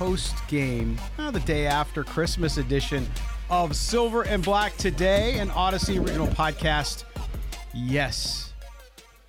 [0.00, 3.06] post game, uh, the day after Christmas edition
[3.50, 7.04] of Silver and Black Today, an Audacy original podcast.
[7.74, 8.54] Yes,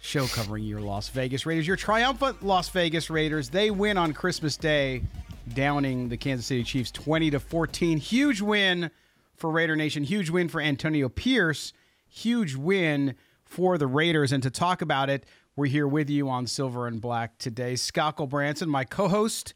[0.02, 3.50] show covering your Las Vegas Raiders, your triumphant Las Vegas Raiders.
[3.50, 5.04] They win on Christmas Day,
[5.54, 7.98] downing the Kansas City Chiefs 20 to 14.
[7.98, 8.92] Huge win
[9.36, 11.74] for Raider Nation, huge win for Antonio Pierce,
[12.08, 14.32] huge win for the Raiders.
[14.32, 15.26] And to talk about it,
[15.58, 17.76] we're here with you on Silver and Black today.
[17.76, 19.54] Scott Branson, my co host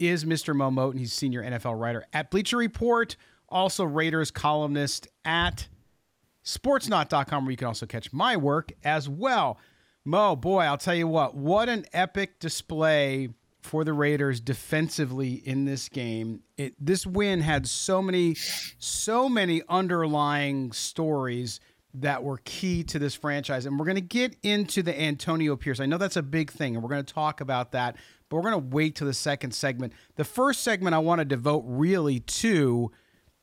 [0.00, 0.54] is Mr.
[0.56, 0.98] Moe Moton.
[0.98, 3.16] He's senior NFL writer at Bleacher Report,
[3.48, 5.68] also Raiders columnist at
[6.44, 9.58] sportsnaut.com, where you can also catch my work as well.
[10.04, 13.28] Mo, boy, I'll tell you what, what an epic display
[13.62, 16.40] for the Raiders defensively in this game.
[16.56, 18.34] It, this win had so many,
[18.78, 21.60] so many underlying stories
[21.94, 23.66] that were key to this franchise.
[23.66, 25.80] And we're going to get into the Antonio Pierce.
[25.80, 27.96] I know that's a big thing, and we're going to talk about that
[28.30, 29.92] but we're going to wait to the second segment.
[30.14, 32.90] The first segment I want to devote really to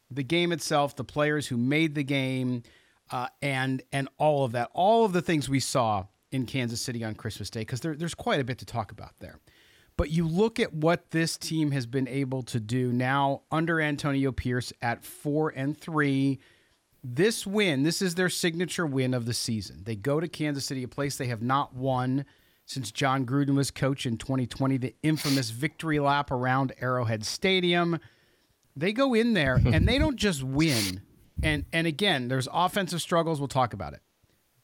[0.09, 2.63] the game itself, the players who made the game,
[3.11, 7.03] uh, and and all of that, all of the things we saw in Kansas City
[7.03, 9.39] on Christmas Day, because there, there's quite a bit to talk about there.
[9.97, 14.31] But you look at what this team has been able to do now under Antonio
[14.31, 16.39] Pierce at four and three.
[17.03, 19.83] This win, this is their signature win of the season.
[19.85, 22.25] They go to Kansas City, a place they have not won
[22.67, 27.97] since Jon Gruden was coach in 2020, the infamous victory lap around Arrowhead Stadium.
[28.75, 31.01] They go in there and they don't just win.
[31.41, 34.01] And and again, there's offensive struggles, we'll talk about it.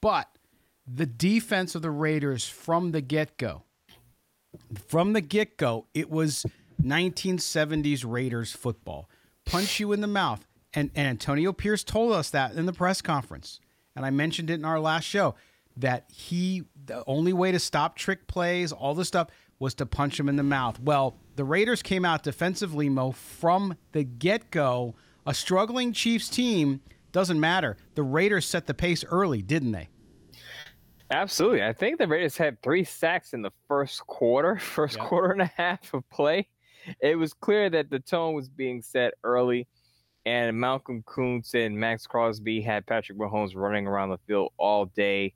[0.02, 0.28] But
[0.86, 3.63] the defense of the Raiders from the get-go.
[4.88, 6.46] From the get-go, it was
[6.84, 9.09] 1970s Raiders football.
[9.46, 10.46] Punch you in the mouth.
[10.74, 13.62] And, and Antonio Pierce told us that in the press conference.
[13.96, 15.36] And I mentioned it in our last show
[15.78, 19.28] that he the only way to stop trick plays, all this stuff
[19.59, 20.79] was to punch him in the mouth.
[20.79, 24.95] Well, the Raiders came out defensively, Mo, from the get go.
[25.25, 26.81] A struggling Chiefs team
[27.12, 27.78] doesn't matter.
[27.95, 29.89] The Raiders set the pace early, didn't they?
[31.12, 31.63] Absolutely.
[31.63, 35.07] I think the Raiders had three sacks in the first quarter, first yep.
[35.07, 36.47] quarter and a half of play.
[37.00, 39.67] It was clear that the tone was being set early,
[40.25, 45.33] and Malcolm Koonce and Maxx Crosby had Patrick Mahomes running around the field all day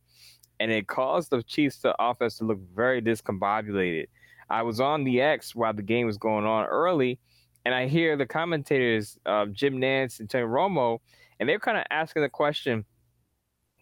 [0.60, 4.08] and it caused the Chiefs' to offense to look very discombobulated.
[4.50, 7.20] I was on the X while the game was going on early,
[7.66, 11.00] and I hear the commentators, uh, Jim Nantz and Tony Romo,
[11.40, 12.86] and they're kind of asking the question,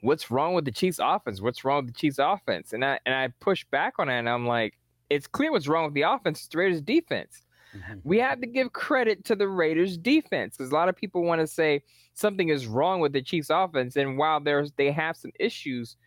[0.01, 1.41] "What's wrong with the Chiefs' offense?
[1.41, 4.29] What's wrong with the Chiefs' offense?" And I and I push back on it, and
[4.29, 4.77] I'm like,
[5.09, 6.39] "It's clear what's wrong with the offense.
[6.39, 7.43] It's the Raiders' defense."
[7.75, 7.99] Mm-hmm.
[8.03, 11.41] We have to give credit to the Raiders' defense because a lot of people want
[11.41, 15.31] to say something is wrong with the Chiefs' offense, and while there's they have some
[15.39, 15.97] issues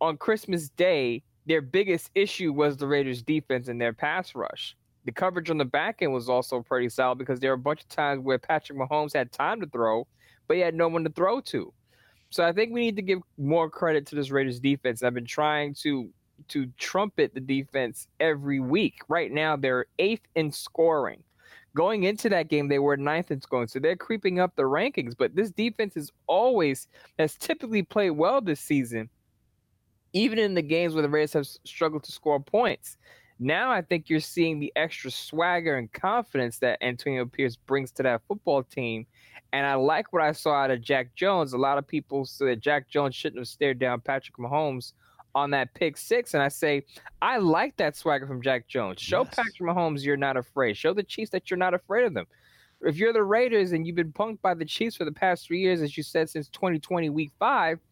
[0.00, 4.76] on Christmas Day, their biggest issue was the Raiders' defense and their pass rush.
[5.04, 7.82] The coverage on the back end was also pretty solid because there were a bunch
[7.82, 10.06] of times where Patrick Mahomes had time to throw,
[10.48, 11.72] but he had no one to throw to.
[12.30, 15.02] So I think we need to give more credit to this Raiders defense.
[15.02, 16.10] I've been trying to
[16.48, 18.98] to trumpet the defense every week.
[19.08, 21.22] Right now, they're eighth in scoring.
[21.74, 25.14] Going into that game, they were ninth in scoring, so they're creeping up the rankings.
[25.16, 26.88] But this defense is always
[27.18, 29.08] has typically played well this season
[30.16, 32.96] even in the games where the Raiders have struggled to score points.
[33.38, 38.02] Now I think you're seeing the extra swagger and confidence that Antonio Pierce brings to
[38.04, 39.06] that football team.
[39.52, 41.52] And I like what I saw out of Jack Jones.
[41.52, 44.94] A lot of people say that Jack Jones shouldn't have stared down Patrick Mahomes
[45.34, 46.32] on that pick six.
[46.32, 46.84] And I say,
[47.20, 49.02] I like that swagger from Jack Jones.
[49.02, 49.34] Show yes.
[49.34, 50.78] Patrick Mahomes you're not afraid.
[50.78, 52.26] Show the Chiefs that you're not afraid of them.
[52.80, 55.60] If you're the Raiders and you've been punked by the Chiefs for the past three
[55.60, 57.80] years, as you said, since 2020, week five–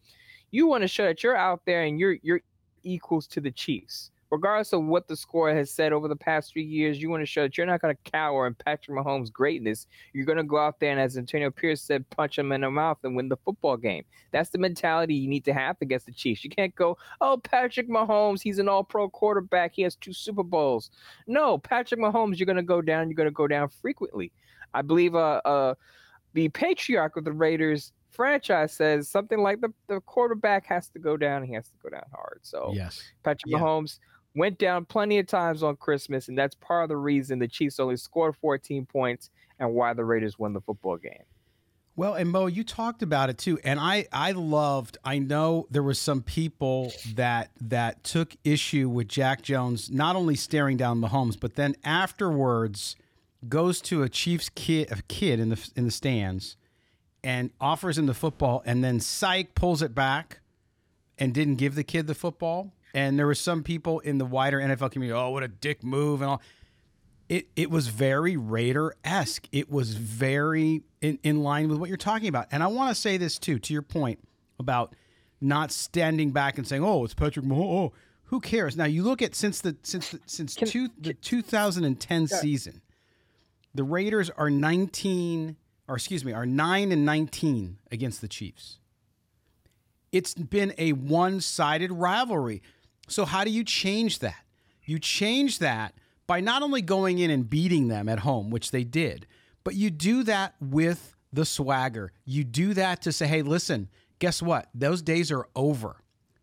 [0.51, 2.41] you want to show that you're out there and you're you're
[2.83, 4.11] equals to the Chiefs.
[4.31, 7.25] regardless of what the score has said over the past three years, you want to
[7.25, 9.87] show that you're not going to cower in Patrick Mahomes' greatness.
[10.13, 12.71] You're going to go out there and, as Antonio Pierce said, punch him in the
[12.71, 14.03] mouth and win the football game.
[14.31, 16.43] That's the mentality you need to have against the Chiefs.
[16.43, 19.73] You can't go, oh, Patrick Mahomes, he's an all pro quarterback.
[19.75, 20.91] He has two Super Bowls.
[21.27, 23.09] No, Patrick Mahomes, you're going to go down.
[23.09, 24.31] You're going to go down frequently.
[24.73, 25.75] I believe uh, uh,
[26.33, 31.17] the patriarch of the Raiders franchise says something like the, the quarterback has to go
[31.17, 31.43] down.
[31.43, 32.39] He has to go down hard.
[32.43, 33.59] So, yes, Patrick yeah.
[33.59, 33.99] Mahomes
[34.35, 37.79] went down plenty of times on Christmas, and that's part of the reason the Chiefs
[37.79, 39.29] only scored 14 points
[39.59, 41.23] and why the Raiders won the football game.
[41.97, 44.97] Well, and Mo, you talked about it too, and I I loved.
[45.05, 50.35] I know there was some people that that took issue with Jack Jones not only
[50.35, 52.97] staring down Mahomes, but then afterwards
[53.47, 56.57] goes to a Chiefs kid, a kid in the in the stands,
[57.25, 60.41] and offers him the football, and then psych pulls it back,
[61.17, 62.71] and didn't give the kid the football.
[62.93, 66.21] And there were some people in the wider NFL community, oh, what a dick move
[66.21, 66.41] and all.
[67.27, 69.47] It it was very Raider esque.
[69.51, 72.47] It was very in, in line with what you're talking about.
[72.51, 74.19] And I want to say this too, to your point
[74.59, 74.95] about
[75.41, 77.93] not standing back and saying, "Oh, it's Patrick Mahomes." Oh,
[78.25, 78.77] who cares?
[78.77, 82.37] Now you look at since the since the, since can, two, the 2010 yeah.
[82.37, 82.81] season,
[83.73, 85.57] the Raiders are 19
[85.87, 88.79] or excuse me, are 9 and 19 against the Chiefs.
[90.11, 92.61] It's been a one-sided rivalry.
[93.07, 94.45] So, how do you change that?
[94.83, 95.93] You change that
[96.27, 99.27] by not only going in and beating them at home, which they did,
[99.63, 102.11] but you do that with the swagger.
[102.23, 103.89] You do that to say, hey, listen,
[104.19, 104.69] guess what?
[104.73, 105.97] Those days are over.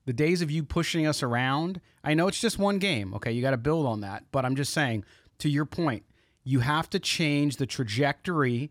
[0.05, 3.15] The days of you pushing us around, I know it's just one game.
[3.15, 4.25] Okay, you got to build on that.
[4.33, 5.05] But I'm just saying,
[5.39, 6.05] to your point,
[6.45, 8.71] you have to change the trajectory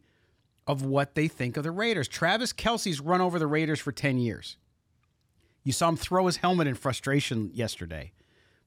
[0.68, 2.08] of what they think of the Raiders.
[2.08, 4.58] Travis Kelce's run over the Raiders for 10 years.
[5.64, 8.14] You saw him throw his helmet in frustration yesterday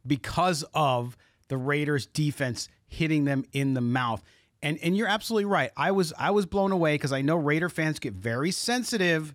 [0.06, 1.16] because of
[1.48, 4.22] the Raiders defense hitting them in the mouth.
[4.62, 5.70] And and you're absolutely right.
[5.76, 9.34] I was I was blown away because I know Raider fans get very sensitive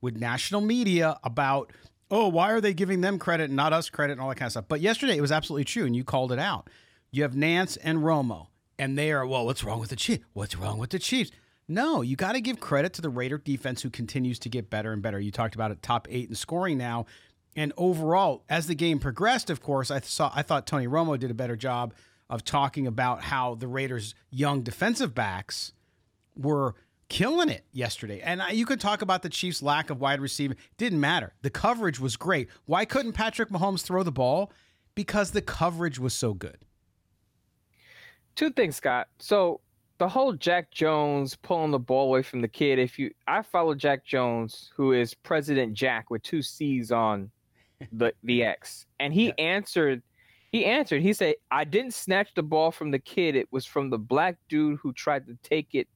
[0.00, 1.72] with national media about
[2.10, 4.46] oh why are they giving them credit and not us credit and all that kind
[4.46, 4.66] of stuff.
[4.68, 6.70] But yesterday it was absolutely true and you called it out.
[7.10, 8.46] You have Nantz and Romo
[8.78, 10.24] and they are well what's wrong with the Chiefs?
[10.32, 11.30] What's wrong with the Chiefs?
[11.70, 14.92] No, you got to give credit to the Raider defense who continues to get better
[14.92, 15.20] and better.
[15.20, 17.06] You talked about it, top eight in scoring now.
[17.54, 21.30] And overall, as the game progressed, of course, I saw I thought Tony Romo did
[21.30, 21.94] a better job
[22.28, 25.72] of talking about how the Raiders' young defensive backs
[26.34, 26.74] were
[27.08, 28.20] killing it yesterday.
[28.20, 30.56] And you could talk about the Chiefs' lack of wide receiver.
[30.76, 31.34] Didn't matter.
[31.42, 32.48] The coverage was great.
[32.66, 34.50] Why couldn't Patrick Mahomes throw the ball?
[34.96, 36.64] Because the coverage was so good.
[38.34, 39.06] Two things, Scott.
[39.20, 39.60] So
[40.00, 42.78] the whole Jack Jones pulling the ball away from the kid.
[42.78, 47.30] If you, I follow Jack Jones, who is President Jack with two C's on
[47.92, 49.34] the the X, and he yeah.
[49.38, 50.02] answered.
[50.52, 51.02] He answered.
[51.02, 53.36] He said, "I didn't snatch the ball from the kid.
[53.36, 55.86] It was from the black dude who tried to take it.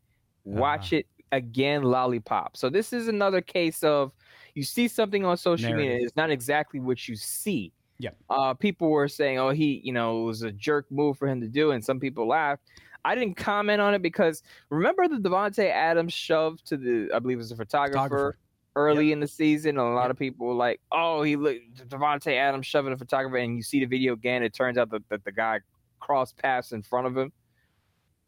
[0.44, 0.98] Watch uh-huh.
[0.98, 4.12] it again, lollipop." So this is another case of
[4.54, 5.92] you see something on social Narrative.
[5.92, 6.04] media.
[6.04, 7.72] It's not exactly what you see.
[7.98, 8.10] Yeah.
[8.28, 11.40] Uh, people were saying, "Oh, he, you know, it was a jerk move for him
[11.40, 12.64] to do," and some people laughed.
[13.04, 17.36] I didn't comment on it because remember the Davante Adams shove to the I believe
[17.36, 18.38] it was a photographer, photographer.
[18.76, 19.14] early yep.
[19.14, 19.78] in the season.
[19.78, 20.12] And a lot yep.
[20.12, 23.80] of people were like, "Oh, he looked Davante Adams shoving a photographer," and you see
[23.80, 24.42] the video again.
[24.42, 25.60] It turns out that, that the guy
[26.00, 27.32] crossed paths in front of him.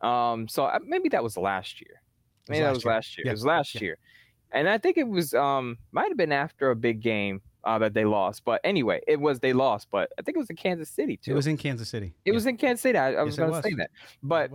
[0.07, 2.03] Um, so uh, maybe that was last year.
[2.49, 2.93] Maybe that was year.
[2.93, 3.25] last year.
[3.27, 3.31] Yep.
[3.31, 3.99] It was last year,
[4.53, 7.93] and I think it was um might have been after a big game uh, that
[7.93, 8.45] they lost.
[8.45, 11.33] But anyway, it was they lost, but I think it was in Kansas City too.
[11.33, 12.15] It was in Kansas City.
[12.25, 12.35] It yeah.
[12.35, 12.97] was in Kansas City.
[12.97, 13.91] I, I was going to say that.
[14.23, 14.51] But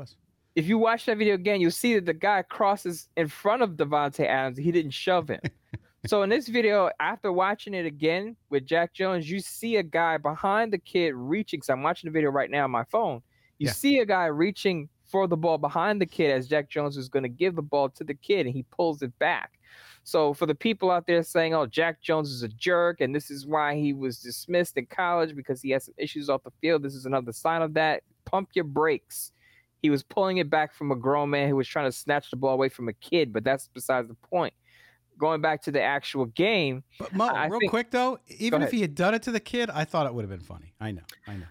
[0.55, 3.71] if you watch that video again, you'll see that the guy crosses in front of
[3.71, 4.57] Davante Adams.
[4.57, 5.41] He didn't shove him.
[6.07, 10.17] so in this video, after watching it again with Jack Jones, you see a guy
[10.17, 11.61] behind the kid reaching.
[11.61, 13.21] So I'm watching the video right now on my phone.
[13.59, 13.73] You yeah.
[13.73, 17.23] see a guy reaching for the ball behind the kid as Jack Jones is going
[17.23, 19.59] to give the ball to the kid, and he pulls it back.
[20.03, 23.29] So for the people out there saying, "Oh, Jack Jones is a jerk," and this
[23.29, 26.83] is why he was dismissed in college because he has some issues off the field,
[26.83, 28.03] this is another sign of that.
[28.25, 29.31] Pump your brakes.
[29.81, 32.35] He was pulling it back from a grown man who was trying to snatch the
[32.35, 34.53] ball away from a kid, but that's besides the point.
[35.17, 38.71] Going back to the actual game, but Mo, I real think, quick though, even if
[38.71, 40.73] he had done it to the kid, I thought it would have been funny.
[40.79, 41.45] I know, I know.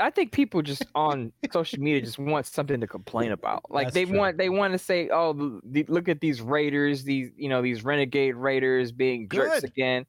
[0.00, 3.70] I think people just on social media just want something to complain about.
[3.70, 4.18] Like That's they true.
[4.18, 7.84] want they want to say, "Oh, the, look at these Raiders, these you know these
[7.84, 9.70] renegade Raiders being jerks Good.
[9.70, 10.06] again."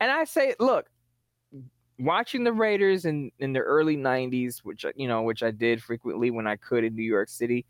[0.00, 0.88] And I say, look,
[1.98, 6.30] watching the Raiders in in the early '90s, which you know, which I did frequently
[6.30, 7.66] when I could in New York City.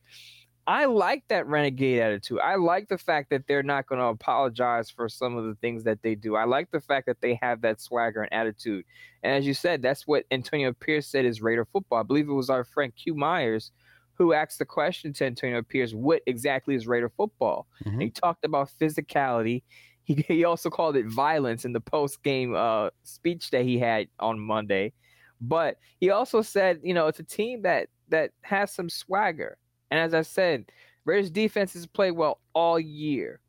[0.71, 2.39] I like that renegade attitude.
[2.39, 5.83] I like the fact that they're not going to apologize for some of the things
[5.83, 6.37] that they do.
[6.37, 8.85] I like the fact that they have that swagger and attitude.
[9.25, 11.99] And as you said, that's what Antonio Pierce said is Raider football.
[11.99, 13.73] I believe it was our friend Q Myers
[14.15, 17.67] who asked the question to Antonio Pierce, what exactly is Raider football?
[17.85, 18.03] Mm-hmm.
[18.03, 19.63] he talked about physicality.
[20.03, 24.09] He, he also called it violence in the post game uh, speech that he had
[24.19, 24.93] on Monday.
[25.41, 29.57] But he also said, you know, it's a team that that has some swagger.
[29.91, 30.71] And as I said,
[31.05, 33.41] Raiders defense has played well all year.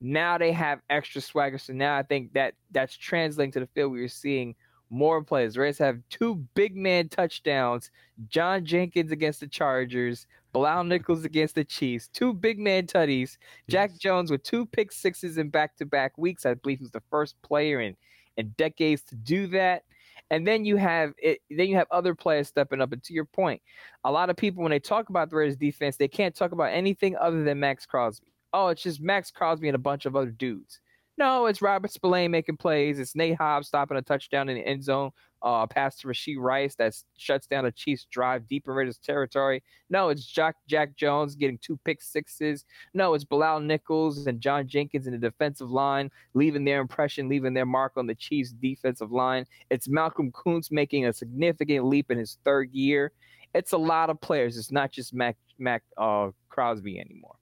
[0.00, 1.58] Now they have extra swagger.
[1.58, 3.92] So now I think that that's translating to the field.
[3.92, 4.54] We are seeing
[4.90, 5.56] more plays.
[5.56, 7.90] Raiders have two big man touchdowns.
[8.28, 13.38] John Jenkins against the Chargers, Bilal Nichols against the Chiefs, two big man tutties.
[13.68, 16.46] Jack Jones with two pick sixes in back to back weeks.
[16.46, 17.96] I believe he's the first player in,
[18.36, 19.84] in decades to do that.
[20.30, 21.40] And then you have it.
[21.50, 22.92] Then you have other players stepping up.
[22.92, 23.62] And to your point,
[24.04, 26.72] a lot of people when they talk about the Raiders defense, they can't talk about
[26.72, 28.26] anything other than Maxx Crosby.
[28.52, 30.80] Oh, it's just Maxx Crosby and a bunch of other dudes.
[31.18, 33.00] No, it's Robert Spillane making plays.
[33.00, 35.10] It's Nate Hobbs stopping a touchdown in the end zone.
[35.42, 39.64] Uh, pass to Rashee Rice that shuts down the Chiefs' drive deep in Raiders territory.
[39.90, 42.64] No, it's Jack Jack Jones getting two pick sixes.
[42.94, 47.52] No, it's Bilal Nichols and John Jenkins in the defensive line leaving their impression, leaving
[47.52, 49.44] their mark on the Chiefs' defensive line.
[49.70, 53.10] It's Malcolm Koonce making a significant leap in his third year.
[53.54, 54.56] It's a lot of players.
[54.56, 57.34] It's not just Mac Mac uh, Crosby anymore.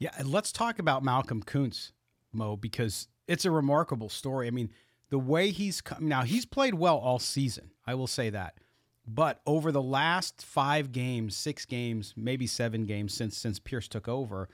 [0.00, 1.92] Yeah, and let's talk about Malcolm Koonce.
[2.34, 4.46] Mo, because it's a remarkable story.
[4.46, 4.70] I mean,
[5.10, 7.70] the way he's come now, he's played well all season.
[7.86, 8.58] I will say that.
[9.06, 14.08] But over the last five games, six games, maybe seven games since since Pierce took
[14.08, 14.48] over,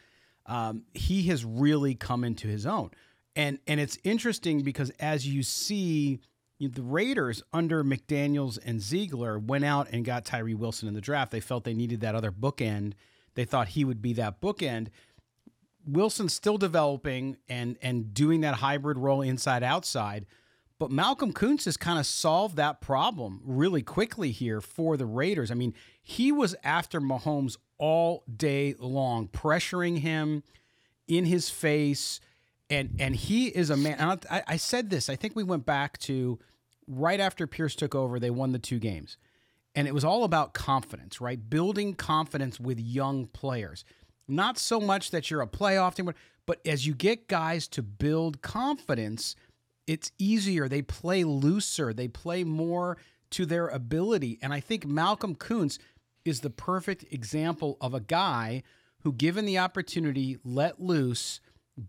[0.47, 2.91] um, he has really come into his own.
[3.37, 6.21] And and it's interesting because as you see,
[6.59, 10.95] you know, the Raiders under McDaniels and Ziegler went out and got Tyree Wilson in
[10.95, 11.31] the draft.
[11.31, 12.95] They felt they needed that other bookend.
[13.35, 14.89] They thought he would be that bookend.
[15.87, 20.27] Wilson's still developing and and doing that hybrid role inside outside.
[20.79, 25.51] But Malcolm Koonce has kind of solved that problem really quickly here for the Raiders.
[25.51, 30.43] I mean, he was after Mahomes all day long, pressuring him
[31.07, 32.21] in his face.
[32.71, 34.21] And and he is a man.
[34.31, 35.11] I, I said this.
[35.11, 36.39] I think we went back to
[36.87, 38.21] right after Pierce took over.
[38.21, 39.17] They won the two games,
[39.75, 41.51] and it was all about confidence, right?
[41.51, 43.85] Building confidence with young players.
[44.31, 46.13] Not so much that you're a playoff team,
[46.47, 49.37] but as you get guys to build confidence,
[49.87, 50.69] it's easier.
[50.69, 52.97] They play looser, they play more
[53.31, 54.39] to their ability.
[54.43, 55.79] And I think Malcolm Koonce
[56.25, 58.63] is the perfect example of a guy
[59.03, 61.41] who, given the opportunity, let loose,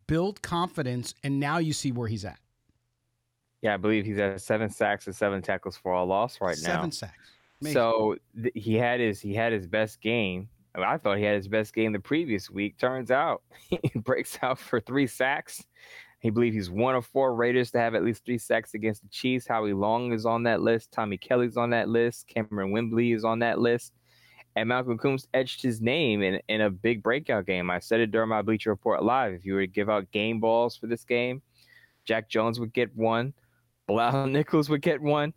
[0.07, 2.39] build confidence, and now you see where he's at.
[3.61, 6.75] Yeah, I believe he's at seven sacks and seven tackles for a loss right now.
[6.75, 7.31] Seven sacks.
[7.61, 7.73] Amazing.
[7.73, 11.35] So th- he had his he had his best game Oh, I thought he had
[11.35, 12.77] his best game the previous week.
[12.77, 15.63] Turns out he breaks out for three sacks.
[16.19, 19.09] He believes he's one of four Raiders to have at least three sacks against the
[19.09, 19.47] Chiefs.
[19.47, 20.91] Howie Long is on that list.
[20.91, 22.31] Tommy Kelly's on that list.
[22.33, 23.93] Kamerion Wimbley is on that list.
[24.55, 27.71] And Malcolm Koonce etched his name in, in a big breakout game.
[27.71, 29.33] I said it during my Bleacher Report Live.
[29.33, 31.41] If you were to give out game balls for this game,
[32.05, 33.33] Jack Jones would get one.
[33.87, 35.33] Bilal Nichols would get one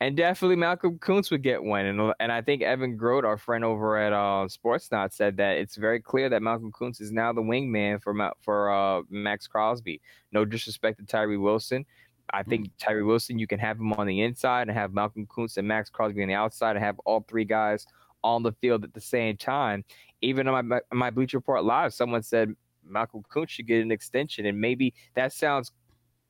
[0.00, 1.84] and definitely Malcolm Koonce would get one.
[1.84, 5.76] And and I think Evan Grote, our friend over at uh, Sportsnaut, said that it's
[5.76, 10.00] very clear that Malcolm Koonce is now the wingman for for uh, Maxx Crosby.
[10.32, 11.84] No disrespect to Tyree Wilson.
[12.32, 12.70] I think mm.
[12.78, 15.90] Tyree Wilson, you can have him on the inside and have Malcolm Koonce and Maxx
[15.90, 17.86] Crosby on the outside and have all three guys
[18.22, 19.84] on the field at the same time.
[20.22, 22.54] Even on my my Bleacher Report live, someone said
[22.84, 25.72] Malcolm Koonce should get an extension, and maybe that sounds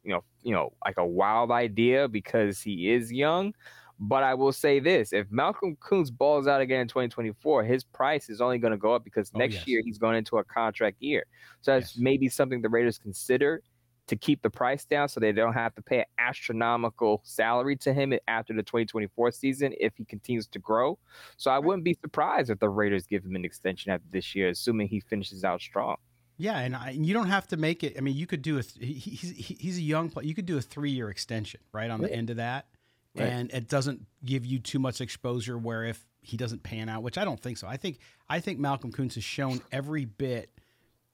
[0.02, 3.54] you know, you know, like a wild idea because he is young.
[4.02, 8.30] But I will say this: if Malcolm Koonce balls out again in 2024, his price
[8.30, 9.66] is only going to go up because oh, next yes.
[9.66, 11.25] year he's going into a contract year.
[11.61, 12.02] So that's yes.
[12.02, 13.62] maybe something the Raiders consider
[14.07, 17.92] to keep the price down, so they don't have to pay an astronomical salary to
[17.92, 20.99] him after the 2024 season if he continues to grow.
[21.37, 24.49] So I wouldn't be surprised if the Raiders give him an extension after this year,
[24.49, 25.97] assuming he finishes out strong.
[26.40, 27.97] Yeah, and, I, you don't have to make it.
[27.99, 28.62] I mean, you could do a.
[28.62, 30.26] He, he's he's a young player.
[30.26, 32.66] You could do a three year extension right on the end of that,
[33.14, 33.28] right.
[33.28, 35.59] and it doesn't give you too much exposure.
[35.59, 37.66] Where if he doesn't pan out, which I don't think so.
[37.68, 40.50] I think I think Malcolm Koonce has shown every bit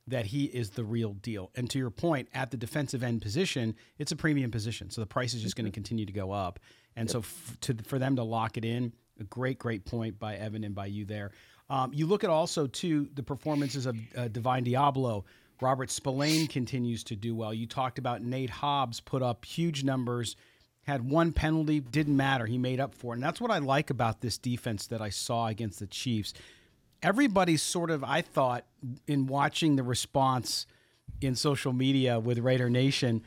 [0.09, 1.51] that he is the real deal.
[1.57, 5.07] And to your point, at the defensive end position, it's a premium position, so the
[5.07, 5.75] price is just going to mm-hmm.
[5.75, 6.61] continue to go up.
[6.95, 7.13] And yep.
[7.13, 10.63] so f- to for them to lock it in, a great great point by Evan
[10.63, 11.33] and by you there.
[11.69, 15.25] Um, you look at also too the performances of uh, Divine Deablo.
[15.61, 17.53] Robert Spillane continues to do well.
[17.55, 20.37] You talked about Nate Hobbs put up huge numbers,
[20.83, 22.47] had one penalty, didn't matter.
[22.47, 23.17] He made up for it.
[23.17, 26.35] And that's what I like about this defense that I saw against the Chiefs.
[27.03, 28.65] everybody's sort of, I thought,
[29.07, 30.67] in watching the response
[31.21, 33.23] in social media with Raider Nation,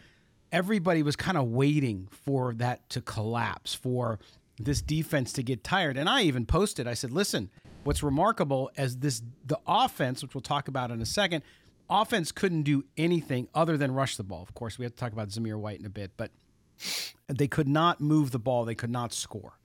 [0.52, 4.20] everybody was kind of waiting for that to collapse, for
[4.60, 5.98] this defense to get tired.
[5.98, 7.50] And I even posted, I said, listen,
[7.84, 11.44] what's remarkable as this the offense, which we'll talk about in a second,
[11.90, 14.42] offense couldn't do anything other than rush the ball.
[14.42, 16.32] Of course, we have to talk about Zamir White in a bit, but
[17.28, 19.60] they could not move the ball, they could not score.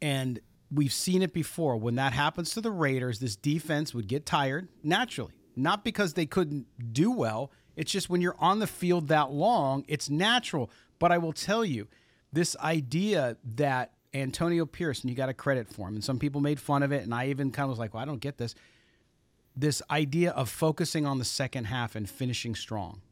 [0.00, 0.40] And
[0.72, 1.76] we've seen it before.
[1.76, 6.26] When that happens to the Raiders, this defense would get tired naturally, not because they
[6.26, 7.50] couldn't do well.
[7.76, 10.70] It's just when you're on the field that long, it's natural.
[10.98, 11.88] But I will tell you,
[12.34, 16.40] this idea that Antonio Pierce, and you got a credit for him, and some people
[16.40, 18.38] made fun of it, and I even kind of was like, well, I don't get
[18.38, 18.54] this.
[19.56, 23.02] This idea of focusing on the second half and finishing strong,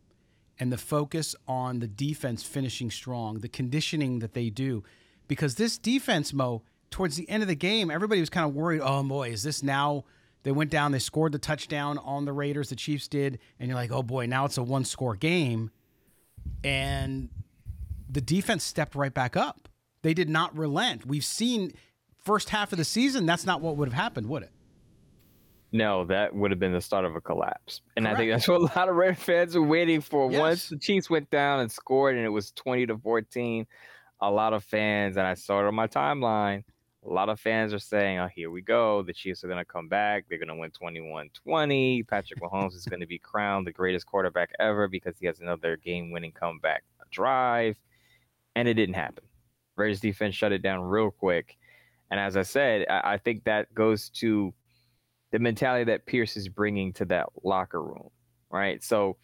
[0.58, 4.82] and the focus on the defense finishing strong, the conditioning that they do,
[5.28, 8.80] because this defense, Mo, towards the end of the game, everybody was kind of worried.
[8.82, 10.04] Oh boy, is this now?
[10.42, 13.76] They went down, they scored the touchdown on the Raiders, the Chiefs did, and you're
[13.76, 15.70] like, oh boy, now it's a one score game.
[16.64, 17.28] And
[18.12, 19.68] the defense stepped right back up.
[20.02, 21.06] They did not relent.
[21.06, 21.72] We've seen
[22.18, 24.52] first half of the season, that's not what would have happened, would it?
[25.74, 27.80] No, that would have been the start of a collapse.
[27.96, 28.16] And Correct.
[28.16, 30.30] I think that's what a lot of Red fans are waiting for.
[30.30, 30.40] Yes.
[30.40, 33.66] Once the Chiefs went down and scored and it was 20 to 14,
[34.20, 36.64] a lot of fans, and I saw it on my timeline,
[37.04, 39.02] a lot of fans are saying, oh, here we go.
[39.02, 40.26] The Chiefs are going to come back.
[40.28, 42.02] They're going to win 21 20.
[42.04, 45.76] Patrick Mahomes is going to be crowned the greatest quarterback ever because he has another
[45.78, 47.76] game winning comeback drive.
[48.54, 49.24] And it didn't happen.
[49.76, 51.56] Raiders defense shut it down real quick.
[52.10, 54.52] And as I said, I, I think that goes to
[55.30, 58.10] the mentality that Pierce is bringing to that locker room,
[58.50, 58.82] right?
[58.84, 59.16] So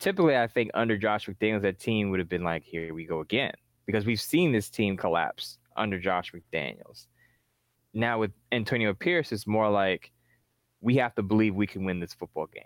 [0.00, 3.20] typically, I think under Josh McDaniels, that team would have been like, here we go
[3.20, 3.52] again,
[3.86, 7.06] because we've seen this team collapse under Josh McDaniels
[7.94, 10.10] now with Antonio Pierce, it's more like
[10.80, 12.64] we have to believe we can win this football game.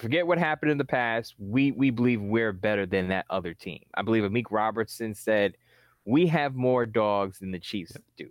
[0.00, 1.34] Forget what happened in the past.
[1.38, 3.80] We we believe we're better than that other team.
[3.94, 5.56] I believe Amik Robertson said
[6.06, 8.30] we have more dogs than the Chiefs do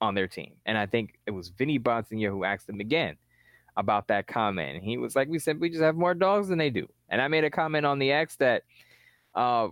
[0.00, 0.52] on their team.
[0.66, 3.16] And I think it was Vinny Bonsignore who asked him again
[3.76, 4.76] about that comment.
[4.76, 6.86] And he was like, We simply just have more dogs than they do.
[7.08, 8.64] And I made a comment on the X that
[9.34, 9.68] uh,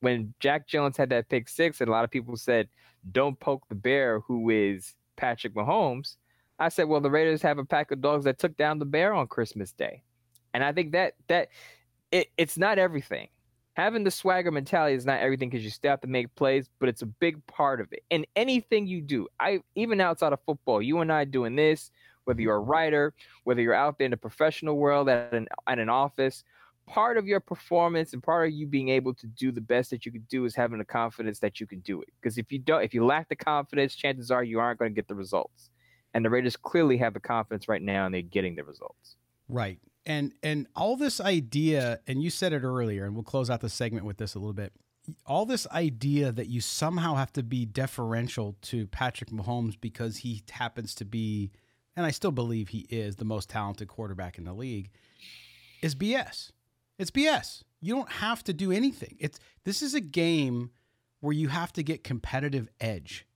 [0.00, 2.68] when Jack Jones had that pick six, and a lot of people said,
[3.12, 6.16] don't poke the bear who is Patrick Mahomes.
[6.58, 9.12] I said, well, the Raiders have a pack of dogs that took down the bear
[9.12, 10.02] on Christmas Day.
[10.54, 11.48] And I think that that
[12.10, 13.28] it, it's not everything.
[13.74, 16.88] Having the swagger mentality is not everything because you still have to make plays, but
[16.88, 18.04] it's a big part of it.
[18.08, 21.90] And anything you do, I even outside of football, you and I doing this,
[22.24, 23.12] whether you're a writer,
[23.42, 26.44] whether you're out there in the professional world at an at an office,
[26.86, 30.06] part of your performance and part of you being able to do the best that
[30.06, 32.08] you can do is having the confidence that you can do it.
[32.20, 34.94] Because if you don't, if you lack the confidence, chances are you aren't going to
[34.94, 35.70] get the results.
[36.12, 39.16] And the Raiders clearly have the confidence right now, and they're getting the results.
[39.48, 39.80] Right.
[40.06, 43.70] And and all this idea, and you said it earlier, and we'll close out the
[43.70, 44.72] segment with this a little bit.
[45.26, 50.42] All this idea that you somehow have to be deferential to Patrick Mahomes because he
[50.50, 51.50] happens to be,
[51.96, 54.90] and I still believe he is the most talented quarterback in the league,
[55.82, 56.52] is BS
[56.98, 57.62] it's BS.
[57.80, 59.16] You don't have to do anything.
[59.18, 60.70] It's this is a game
[61.20, 63.26] where you have to get competitive edge.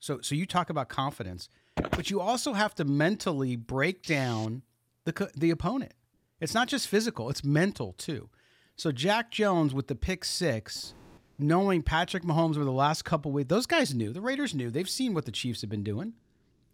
[0.00, 4.62] So so you talk about confidence, but you also have to mentally break down
[5.06, 5.94] the the opponent.
[6.40, 8.28] It's not just physical, it's mental too.
[8.76, 10.92] So Jack Jones with the pick 6,
[11.38, 14.12] knowing Patrick Mahomes over the last couple weeks, those guys knew.
[14.12, 14.70] The Raiders knew.
[14.70, 16.12] They've seen what the Chiefs have been doing.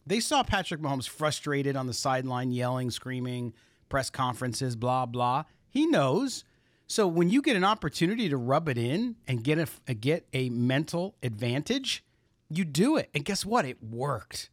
[0.05, 3.55] They saw Patrick Mahomes frustrated on the sideline, yelling, screaming,
[3.89, 5.45] press conferences, blah blah.
[5.71, 6.45] He knows.
[6.89, 10.51] So when you get an opportunity to rub it in and get a, get a
[10.51, 12.05] mental advantage,
[12.51, 13.09] you do it.
[13.15, 13.65] And guess what?
[13.65, 14.51] It worked.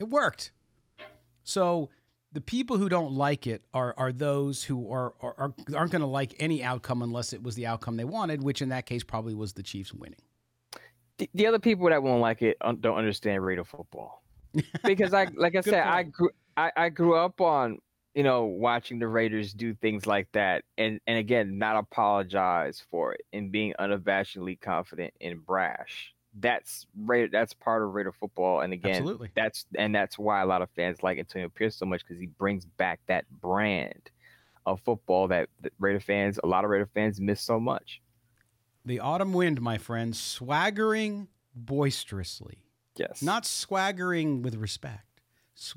[0.00, 0.50] It worked.
[1.44, 1.90] So
[2.32, 6.00] the people who don't like it are are those who are, are, are aren't going
[6.00, 9.04] to like any outcome unless it was the outcome they wanted, which in that case
[9.04, 10.20] probably was the Chiefs winning.
[11.18, 14.22] The, the other people that won't like it don't understand Raider football
[14.84, 15.94] because I like I said point.
[15.94, 17.78] I grew I, I grew up on
[18.16, 23.12] you know, watching the Raiders do things like that, and and again, not apologize for
[23.12, 26.14] it, and being unabashedly confident and brash.
[26.38, 26.86] That's.
[27.32, 29.30] That's part of Raider football, and again, Absolutely.
[29.34, 32.26] that's and that's why a lot of fans like Antonio Pierce so much because he
[32.26, 34.10] brings back that brand
[34.66, 38.02] of football that, that Raider fans, a lot of Raider fans, miss so much.
[38.84, 42.64] The autumn wind, my friend, swaggering boisterously.
[42.96, 45.15] Yes, not swaggering with respect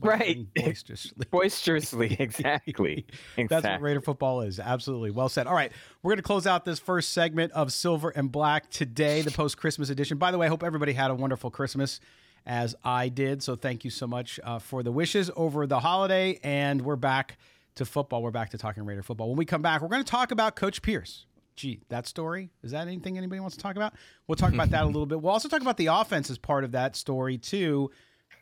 [0.02, 3.06] right boisterously boisterously exactly.
[3.38, 5.72] exactly that's what raider football is absolutely well said all right
[6.04, 9.58] we're going to close out this first segment of silver and black today the post
[9.58, 12.00] christmas edition by the way i hope everybody had a wonderful christmas
[12.46, 13.44] as I did.
[13.44, 16.40] So thank you so much uh, for the wishes over the holiday.
[16.44, 17.38] And we're back
[17.76, 18.22] to football.
[18.24, 19.30] We're back to talking Raider football.
[19.30, 21.26] When we come back, we're going to talk about Coach Pierce.
[21.56, 23.94] Gee, that story is that anything anybody wants to talk about?
[24.28, 25.22] We'll talk about that a little bit.
[25.22, 27.92] We'll also talk about the offense as part of that story too,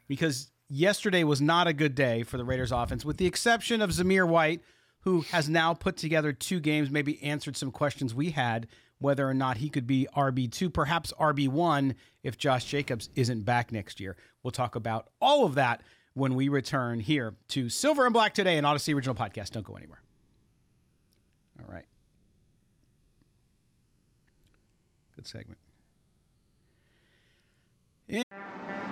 [0.08, 3.92] because yesterday was not a good day for the Raiders offense, with the exception of
[3.92, 4.62] Zamir White,
[5.02, 8.68] who has now put together two games, maybe answered some questions we had
[9.00, 14.00] whether or not he could be RB2, perhaps RB1 if Josh Jacobs isn't back next
[14.00, 14.18] year.
[14.44, 18.58] We'll talk about all of that when we return here to Silver and Black today,
[18.58, 19.52] an Audacy original podcast.
[19.52, 20.02] Don't go anywhere.
[21.60, 21.86] All right.
[25.16, 25.60] Good segment.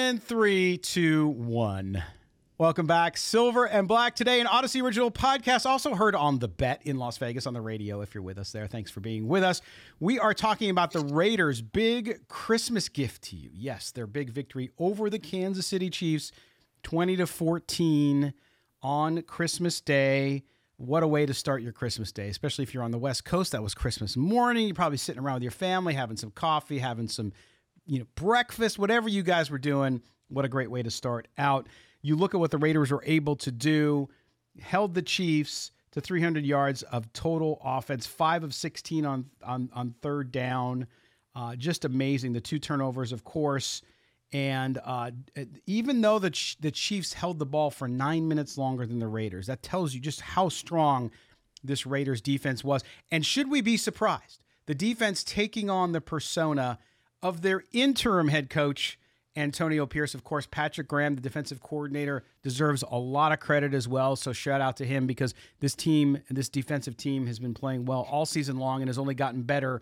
[0.00, 2.04] And three, two, one.
[2.56, 3.16] Welcome back.
[3.16, 7.18] Silver and Black today, an Audacy original podcast, also heard on the bet in Las
[7.18, 8.00] Vegas on the radio.
[8.00, 9.60] If you're with us there, thanks for being with us.
[9.98, 13.50] We are talking about the Raiders' big Christmas gift to you.
[13.52, 16.30] Yes, their big victory over the Kansas City Chiefs,
[16.84, 18.32] 20 to 14
[18.80, 20.44] on Christmas Day.
[20.76, 23.50] What a way to start your Christmas day, especially if you're on the West Coast.
[23.50, 24.68] That was Christmas morning.
[24.68, 27.32] You're probably sitting around with your family, having some coffee, having some
[27.88, 30.02] you know, breakfast, whatever you guys were doing.
[30.28, 31.66] What a great way to start out.
[32.02, 34.08] You look at what the Raiders were able to do,
[34.60, 39.94] held the Chiefs to 300 yards of total offense, five of 16 on on, on
[40.02, 40.86] third down.
[41.34, 42.34] Uh, just amazing.
[42.34, 43.82] The two turnovers, of course.
[44.32, 45.12] And uh,
[45.66, 49.46] even though the, the Chiefs held the ball for nine minutes longer than the Raiders,
[49.46, 51.10] that tells you just how strong
[51.64, 52.84] this Raiders defense was.
[53.10, 54.42] And should we be surprised?
[54.66, 56.78] The defense taking on the persona
[57.22, 58.98] of their interim head coach,
[59.36, 60.14] Antonio Pierce.
[60.14, 64.16] Of course, Patrick Graham, the defensive coordinator, deserves a lot of credit as well.
[64.16, 68.06] So shout out to him because this team, this defensive team, has been playing well
[68.10, 69.80] all season long and has only gotten better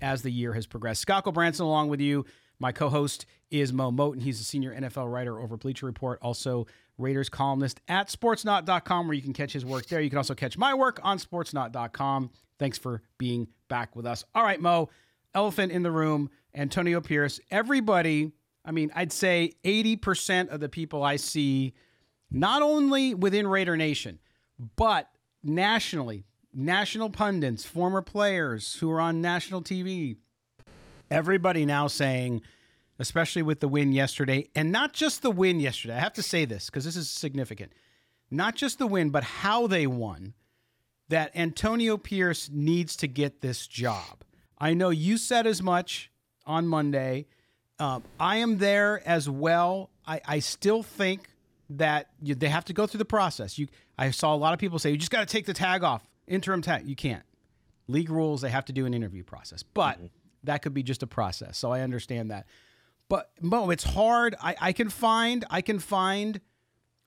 [0.00, 1.00] as the year has progressed.
[1.00, 2.24] Scott Branson along with you.
[2.58, 4.20] My co-host is Moe Moton.
[4.20, 6.66] He's a senior NFL writer over Bleacher Report, also
[6.98, 10.00] Raiders columnist at sportsnaut.com, where you can catch his work there.
[10.00, 12.30] You can also catch my work on sportsnaut.com.
[12.58, 14.24] Thanks for being back with us.
[14.34, 14.88] All right, Mo,
[15.34, 16.30] elephant in the room.
[16.56, 18.32] Antonio Pierce, everybody,
[18.64, 21.74] I mean, I'd say 80% of the people I see,
[22.30, 24.18] not only within Raider Nation,
[24.76, 25.08] but
[25.42, 30.16] nationally, national pundits, former players who are on national TV,
[31.10, 32.40] everybody now saying,
[32.98, 35.94] especially with the win yesterday, and not just the win yesterday.
[35.94, 37.72] I have to say this because this is significant.
[38.30, 40.34] Not just the win, but how they won,
[41.08, 44.24] that Antonio Pierce needs to get this job.
[44.58, 46.10] I know you said as much
[46.46, 47.26] on Monday.
[47.78, 49.90] Um, I am there as well.
[50.06, 51.28] I, I still think
[51.70, 53.58] that you, they have to go through the process.
[53.58, 55.82] You, I saw a lot of people say you just got to take the tag
[55.82, 56.86] off, interim tag.
[56.86, 57.24] You can't.
[57.88, 58.40] League rules.
[58.40, 60.06] They have to do an interview process, but mm-hmm.
[60.44, 61.58] that could be just a process.
[61.58, 62.46] So I understand that.
[63.08, 64.34] But Mo, it's hard.
[64.42, 66.40] I, I can find I can find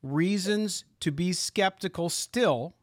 [0.01, 2.75] reasons to be skeptical still.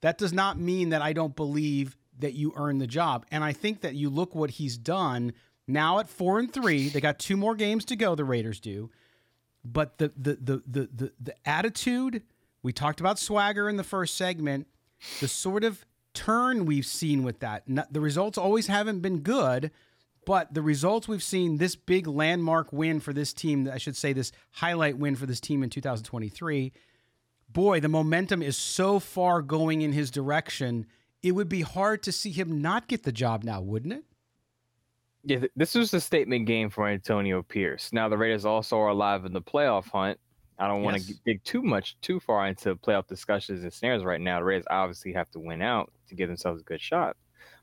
[0.00, 3.26] That does not mean that I don't believe that you earn the job.
[3.30, 5.32] And I think that you look what he's done
[5.66, 6.88] now at four and three.
[6.88, 8.14] They got two more games to go.
[8.14, 8.90] The Raiders do,
[9.64, 12.22] but the the the the the, the attitude
[12.62, 14.66] we talked about swagger in the first segment.
[15.20, 17.64] The sort of turn we've seen with that.
[17.90, 19.70] The results always haven't been good,
[20.24, 24.12] but the results we've seen this big landmark win for this team, I should say
[24.12, 26.72] this highlight win for this team in 2023.
[27.50, 30.86] Boy, the momentum is so far going in his direction.
[31.22, 34.04] It would be hard to see him not get the job now, wouldn't it?
[35.24, 37.92] Yeah, this was a statement game for Antonio Pierce.
[37.92, 40.18] Now the Raiders also are alive in the playoff hunt.
[40.58, 41.18] I don't want to yes.
[41.24, 44.38] dig too much too far into playoff discussions and snares right now.
[44.38, 47.16] The Raiders obviously have to win out to give themselves a good shot.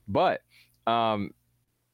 [0.08, 0.41] But
[0.88, 1.32] um,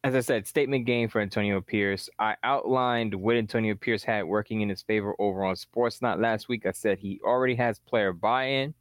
[0.04, 2.10] as I said, statement game for Antonio Pierce.
[2.18, 6.66] I outlined what Antonio Pierce had working in his favor over on Sportsnaut last week.
[6.66, 8.74] I said he already has player buy-in.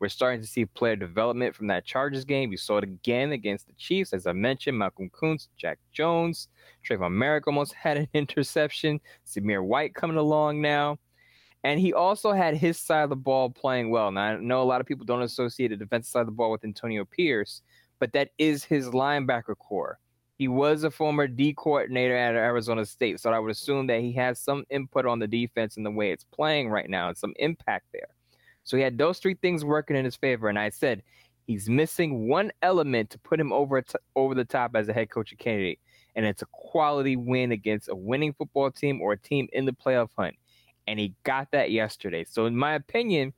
[0.00, 2.50] We're starting to see player development from that Chargers game.
[2.50, 4.14] You saw it again against the Chiefs.
[4.14, 6.48] As I mentioned, Malcolm Koonce, Jack Jones,
[6.84, 8.98] Tre'von Moehrig almost had an interception.
[9.26, 10.98] Zamir White coming along now.
[11.62, 14.10] And he also had his side of the ball playing well.
[14.10, 16.50] Now, I know a lot of people don't associate the defensive side of the ball
[16.50, 17.60] with Antonio Pierce,
[17.98, 19.98] but that is his linebacker core.
[20.38, 24.12] He was a former D coordinator at Arizona State, so I would assume that he
[24.12, 27.34] has some input on the defense and the way it's playing right now and some
[27.36, 28.08] impact there.
[28.64, 30.48] So he had those three things working in his favor.
[30.48, 31.02] And I said
[31.46, 35.10] he's missing one element to put him over t- over the top as a head
[35.10, 35.80] coach candidate,
[36.14, 39.72] and it's a quality win against a winning football team or a team in the
[39.72, 40.36] playoff hunt.
[40.86, 42.24] And he got that yesterday.
[42.24, 43.32] So in my opinion,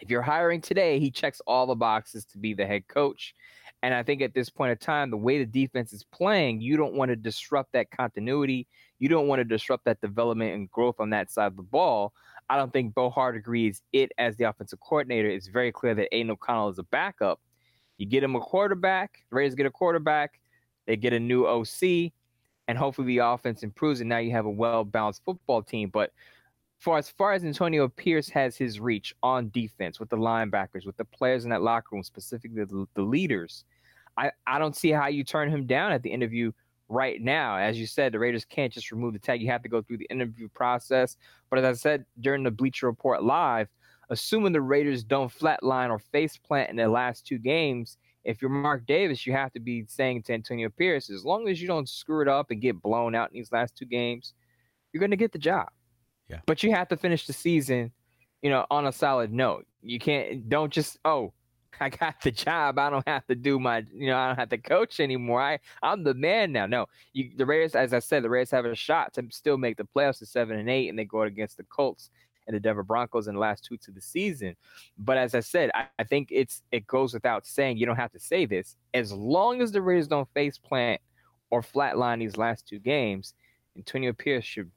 [0.00, 3.34] if you're hiring today, he checks all the boxes to be the head coach.
[3.82, 6.76] And I think at this point in time, the way the defense is playing, you
[6.76, 8.66] don't want to disrupt that continuity.
[8.98, 12.14] You don't want to disrupt that development and growth on that side of the ball.
[12.48, 15.28] I don't think Bo Hardegree it as the offensive coordinator.
[15.28, 17.40] It's very clear that Aidan O'Connell is a backup.
[17.96, 20.40] You get him a quarterback, the Raiders get a quarterback,
[20.86, 22.12] they get a new OC,
[22.66, 25.90] and hopefully the offense improves, and now you have a well balanced football team.
[25.90, 26.12] But
[26.78, 30.96] for as far as Antonio Pierce has his reach on defense with the linebackers, with
[30.96, 33.64] the players in that locker room, specifically the, the leaders,
[34.16, 36.52] I, I don't see how you turn him down at the interview
[36.88, 37.56] right now.
[37.56, 39.40] As you said, the Raiders can't just remove the tag.
[39.40, 41.16] You have to go through the interview process.
[41.50, 43.68] But as I said during the Bleacher Report Live,
[44.10, 48.50] assuming the Raiders don't flatline or face plant in their last two games, if you're
[48.50, 51.88] Mark Davis, you have to be saying to Antonio Pierce, as long as you don't
[51.88, 54.32] screw it up and get blown out in these last two games,
[54.92, 55.68] you're going to get the job.
[56.28, 56.40] Yeah.
[56.46, 57.92] But you have to finish the season,
[58.40, 59.66] you know, on a solid note.
[59.82, 61.34] You can't, don't just, oh,
[61.80, 62.78] I got the job.
[62.78, 65.42] I don't have to do my, you know, I don't have to coach anymore.
[65.42, 66.66] I, I'm the man now.
[66.66, 69.76] No, you, the Raiders, as I said, the Raiders have a shot to still make
[69.76, 72.10] the playoffs at seven and eight, and they go against the Colts
[72.46, 74.54] and the Denver Broncos in the last two to the season.
[74.98, 77.78] But as I said, I, I think it's it goes without saying.
[77.78, 78.76] You don't have to say this.
[78.92, 81.00] As long as the Raiders don't face plant
[81.50, 83.34] or flatline these last two games,
[83.76, 84.70] Antonio Pierce should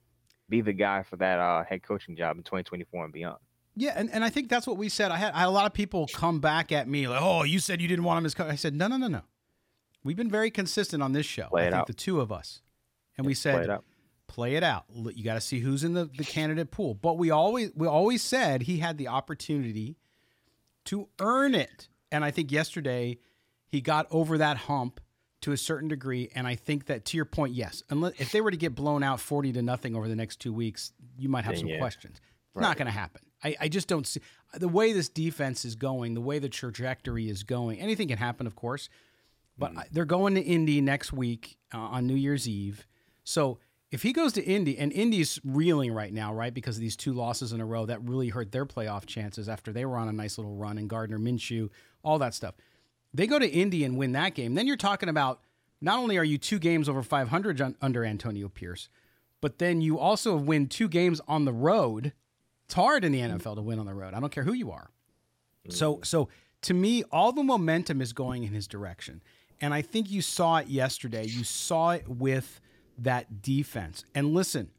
[0.50, 3.38] be the guy for that uh, head coaching job in 2024 and beyond.
[3.80, 5.12] Yeah, and, and I think that's what we said.
[5.12, 7.60] I had, I had a lot of people come back at me like, "Oh, you
[7.60, 9.22] said you didn't want him as coach." I said, "No, no, no, no.
[10.04, 11.48] We've been very consistent on this show.
[11.50, 11.88] Play I think out.
[11.88, 12.62] the two of us,
[13.18, 13.86] and we play said, it out.
[14.28, 14.86] play it out.
[14.90, 16.96] You got to see who's in the, the candidate pool.
[16.96, 19.98] But we always we always said he had the opportunity
[20.86, 23.20] to earn it, and I think yesterday
[23.68, 25.02] he got over that hump
[25.42, 26.32] to a certain degree.
[26.34, 29.04] And I think that to your point, yes, unless if they were to get blown
[29.04, 31.78] out forty to nothing over the next two weeks, you might have Then some yeah.
[31.78, 32.20] questions.
[32.56, 33.22] It's not going to happen.
[33.44, 34.22] I, I just don't see
[34.54, 37.80] the way this defense is going, the way the trajectory is going.
[37.80, 38.90] Anything can happen, of course,
[39.58, 42.88] but I- they're going to Indy next week uh, on New Year's Eve.
[43.24, 43.60] So
[43.92, 47.14] if he goes to Indy, and Indy's reeling right now, right, because of these two
[47.14, 50.14] losses in a row that really hurt their playoff chances after they were on a
[50.14, 51.70] nice little run and Gardner Minshew,
[52.04, 52.56] all that stuff.
[53.14, 54.56] They go to Indy and win that game.
[54.56, 55.40] Then you're talking about
[55.80, 58.90] not only are you two games over 500 under Antonio Pierce,
[59.42, 62.14] but then you also win two games on the road.
[62.68, 64.14] It's hard in the NFL to win on the road.
[64.14, 64.92] I don't care who you are.
[65.70, 66.28] So so
[66.64, 69.22] to me, all the momentum is going in his direction.
[69.62, 71.26] And I think you saw it yesterday.
[71.26, 72.60] You saw it with
[72.98, 74.04] that defense.
[74.14, 74.70] And listen,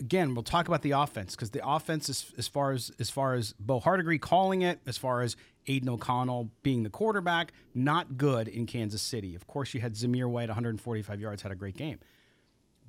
[0.00, 3.34] again, we'll talk about the offense because the offense is as far as as far
[3.34, 8.48] as Bo Hardegree calling it, as far as Aidan O'Connell being the quarterback, not good
[8.48, 9.34] in Kansas City.
[9.34, 11.98] Of course, you had Zamir White, 145 yards, had a great game.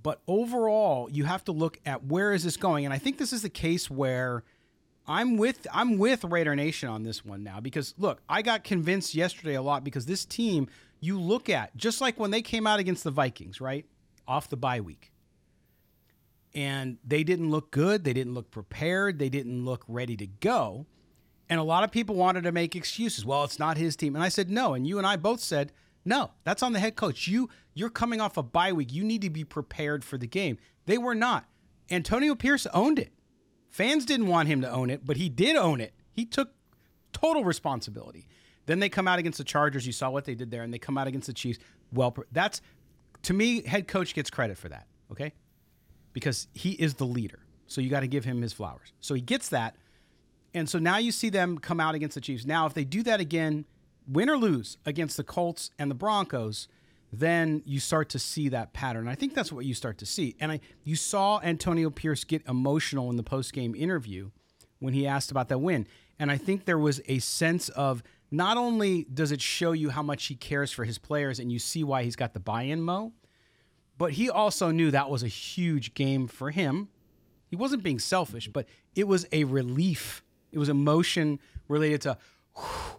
[0.04, 3.34] But overall, you have to look at where is this going, and I think this
[3.34, 4.44] is the case where
[5.08, 9.16] I'm with I'm with Raider Nation on this one now because look, I got convinced
[9.16, 10.68] yesterday a lot because this team
[11.00, 13.86] you look at just like when they came out against the Vikings, right?
[14.28, 15.12] Off the bye week.
[16.54, 20.88] And they didn't look good, they didn't look prepared, they didn't look ready to go.
[21.50, 23.26] And a lot of people wanted to make excuses.
[23.26, 24.16] Well, it's not his team.
[24.16, 25.72] And I said, "No." And you and I both said,
[26.04, 27.28] "No, that's on the head coach.
[27.28, 27.48] You
[27.78, 28.94] you're coming off a bye week.
[28.94, 31.46] You need to be prepared for the game." They were not.
[31.90, 33.12] Antonio Pierce owned it.
[33.70, 35.94] Fans didn't want him to own it, but he did own it.
[36.12, 36.52] He took
[37.14, 38.28] total responsibility.
[38.66, 39.86] Then they come out against the Chargers.
[39.86, 41.60] You saw what they did there, and they come out against the Chiefs.
[41.92, 42.62] Well, that's
[43.24, 44.88] to me, head coach gets credit for that.
[45.12, 45.34] Okay,
[46.14, 47.40] because he is the leader.
[47.68, 48.94] So you got to give him his flowers.
[49.00, 49.76] So he gets that,
[50.54, 52.46] and so now you see them come out against the Chiefs.
[52.46, 53.66] Now, if they do that again,
[54.08, 56.68] win or lose against the Colts and the Broncos,
[57.12, 59.08] then you start to see that pattern.
[59.08, 60.36] I think that's what you start to see.
[60.40, 64.32] And I you saw Antonio Pierce get emotional in the post-game interview
[64.80, 65.88] when he asked about that win.
[66.20, 70.04] And I think there was a sense of not only does it show you how
[70.04, 73.14] much he cares for his players and you see why he's got the buy-in mo,
[73.98, 76.90] but he also knew that was a huge game for him.
[77.50, 80.24] He wasn't being selfish, but it was a relief.
[80.52, 82.18] It was emotion related to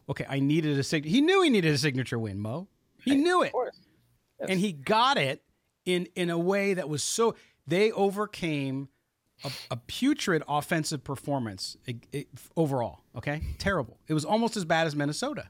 [0.08, 1.12] okay, I needed a signature.
[1.12, 2.68] He knew he needed a signature win, Mo.
[3.04, 3.52] He knew it.
[4.40, 5.42] And he got it
[5.84, 7.34] in in a way that was so
[7.66, 8.88] they overcame
[9.44, 13.00] a, a putrid offensive performance it, it, overall.
[13.16, 13.98] Okay, terrible.
[14.08, 15.48] It was almost as bad as Minnesota.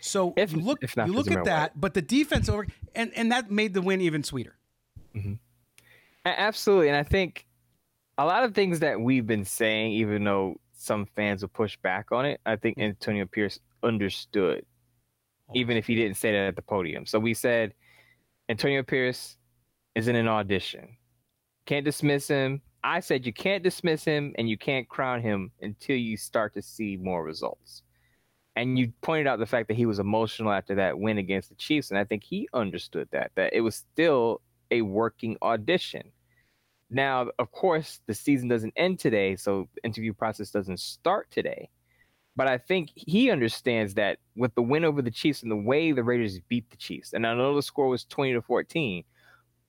[0.00, 3.32] So If- you look, if you look at that, but the defense over, and and
[3.32, 4.56] that made the win even sweeter.
[5.14, 5.34] Mm-hmm.
[6.26, 7.46] A- Absolutely, and I think
[8.18, 12.12] a lot of things that we've been saying, even though some fans will push back
[12.12, 14.64] on it, I think Antonio Pierce understood,
[15.48, 17.06] Oh, even if he didn't say that at the podium.
[17.06, 17.74] So we said
[18.48, 19.36] Antonio Pierce
[19.94, 20.96] is in an audition.
[21.66, 22.62] Can't dismiss him.
[22.82, 26.62] I said you can't dismiss him and you can't crown him until you start to
[26.62, 27.82] see more results.
[28.56, 31.56] And you pointed out the fact that he was emotional after that win against the
[31.56, 36.12] Chiefs, and I think he understood that that it was still a working audition.
[36.90, 41.68] Now, of course, the season doesn't end today, so interview process doesn't start today.
[42.36, 45.92] But I think he understands that with the win over the Chiefs and the way
[45.92, 49.04] the Raiders beat the Chiefs, and I know the score was 20 to 14,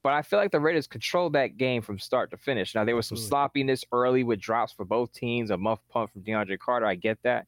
[0.01, 2.75] but I feel like the Raiders controlled that game from start to finish.
[2.75, 6.21] Now, there was some sloppiness early with drops for both teams, a muff punt from
[6.21, 6.85] DeAndre Carter.
[6.85, 7.47] I get that.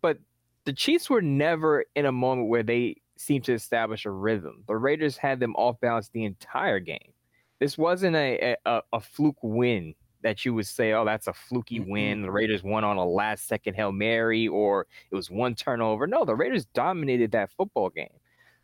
[0.00, 0.18] But
[0.64, 4.64] the Chiefs were never in a moment where they seemed to establish a rhythm.
[4.66, 7.12] The Raiders had them off balance the entire game.
[7.60, 11.78] This wasn't a, a, a fluke win that you would say, oh, that's a fluky
[11.78, 11.90] mm-hmm.
[11.90, 12.22] win.
[12.22, 16.06] The Raiders won on a last second Hail Mary or it was one turnover.
[16.06, 18.08] No, the Raiders dominated that football game.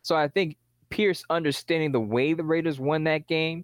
[0.01, 0.57] So I think
[0.89, 3.63] Pierce understanding the way the Raiders won that game,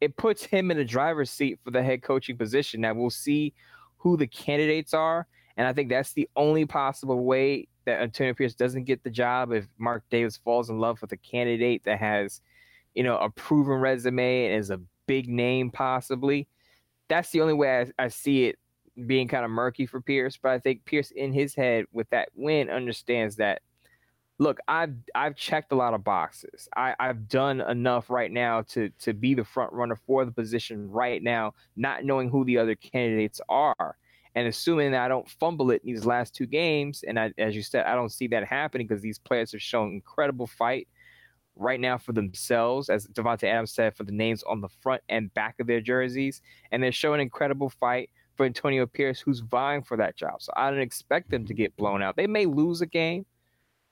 [0.00, 2.80] it puts him in the driver's seat for the head coaching position.
[2.80, 3.52] Now we'll see
[3.98, 5.26] who the candidates are.
[5.58, 9.52] And I think that's the only possible way that Antonio Pierce doesn't get the job
[9.52, 12.40] if Mark Davis falls in love with a candidate that has,
[12.94, 16.48] you know, a proven resume and is a big name possibly.
[17.08, 18.58] That's the only way I, I see it
[19.06, 20.36] being kind of murky for Pierce.
[20.36, 23.62] But I think Pierce in his head with that win understands that
[24.38, 26.68] look, I've I've checked a lot of boxes.
[26.76, 30.90] I, I've done enough right now to to be the front runner for the position
[30.90, 33.96] right now, not knowing who the other candidates are.
[34.36, 37.54] And assuming that I don't fumble it in these last two games, and I, as
[37.54, 40.88] you said, I don't see that happening because these players have shown incredible fight
[41.56, 45.32] right now for themselves, as Davante Adams said, for the names on the front and
[45.34, 49.96] back of their jerseys, and they're showing incredible fight for Antonio Pierce, who's vying for
[49.96, 50.42] that job.
[50.42, 52.16] So I don't expect them to get blown out.
[52.16, 53.24] They may lose a game.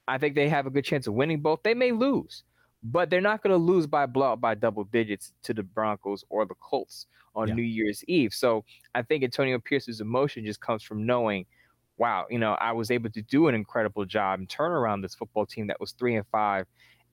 [0.08, 1.62] I think they have a good chance of winning both.
[1.62, 2.42] They may lose,
[2.82, 6.44] but they're not going to lose by blowout by double digits to the Broncos or
[6.44, 7.54] the Colts on Yeah.
[7.54, 8.34] New Year's Eve.
[8.34, 8.64] So
[8.96, 11.46] I think Antonio Pierce's emotion just comes from knowing,
[11.98, 15.14] wow, you know, I was able to do an incredible job and turn around this
[15.14, 16.66] football team that was three and five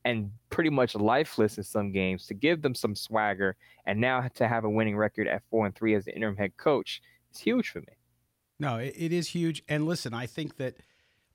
[0.10, 4.48] and pretty much lifeless in some games to give them some swagger and now to
[4.48, 7.70] have a winning record at four and three as the interim head coach is huge
[7.70, 7.94] for me.
[8.60, 9.64] No, it, it is huge.
[9.70, 10.78] And listen, I think that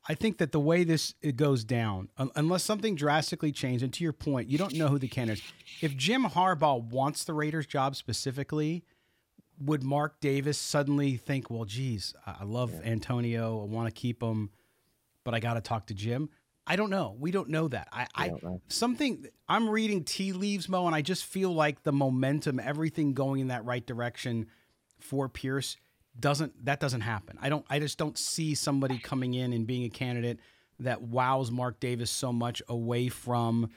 [0.06, 3.92] I think that the way this it goes down, un- unless something drastically changed, and
[3.94, 5.52] to your point, you don't know who the candidate is.
[5.80, 8.84] If Jim Harbaugh wants the Raiders job specifically,
[9.58, 14.22] would Mark Davis suddenly think, well, geez, I I love Antonio, I want to keep
[14.22, 14.50] him,
[15.22, 16.28] but I got to talk to Jim?
[16.66, 17.14] I don't know.
[17.18, 17.88] We don't know that.
[17.92, 18.32] I, I
[18.68, 23.40] something I'm reading tea leaves, Mo, and I just feel like the momentum, everything going
[23.40, 24.46] in that right direction
[24.98, 25.76] for Pierce
[26.18, 27.38] doesn't that doesn't happen.
[27.42, 30.38] I don't I just don't see somebody coming in and being a candidate
[30.80, 33.70] that wows Mark Davis so much away from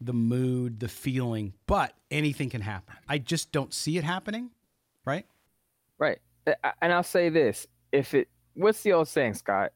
[0.00, 1.54] the mood, the feeling.
[1.66, 2.94] But anything can happen.
[3.08, 4.50] I just don't see it happening,
[5.04, 5.26] right?
[5.98, 6.18] Right.
[6.80, 9.72] And I'll say this: if it, what's the old saying, Scott?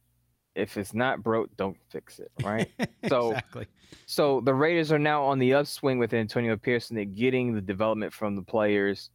[0.56, 2.30] If it's not broke, don't fix it.
[2.42, 2.68] Right.
[3.08, 3.66] So, exactly.
[4.06, 6.96] so the Raiders are now on the upswing with Antonio Pearson.
[6.96, 9.10] They're getting the development from the players.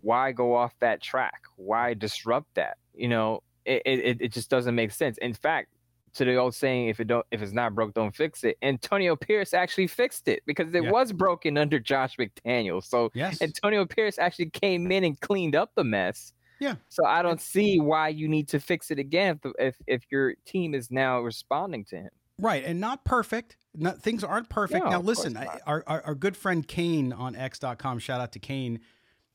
[0.00, 1.42] Why go off that track?
[1.56, 2.78] Why disrupt that?
[2.94, 5.18] You know, it it, it just doesn't make sense.
[5.18, 5.68] In fact,
[6.14, 8.56] to the old saying, if it don't, if it's not broke, don't fix it.
[8.62, 10.90] Antonio Pierce actually fixed it because it Yeah.
[10.90, 12.82] was broken under Josh McDaniel.
[12.82, 13.40] So Yes.
[13.40, 16.32] Antonio Pierce actually came in and cleaned up the mess.
[16.62, 16.76] Yeah.
[16.88, 20.34] So I don't see why you need to fix it again if if, if your
[20.44, 22.10] team is now responding to him.
[22.38, 23.56] Right, and not perfect.
[23.74, 24.84] Not, things aren't perfect.
[24.84, 27.98] No, now, listen, I- our, our our good friend Kane on X.com.
[27.98, 28.80] Shout out to Kane.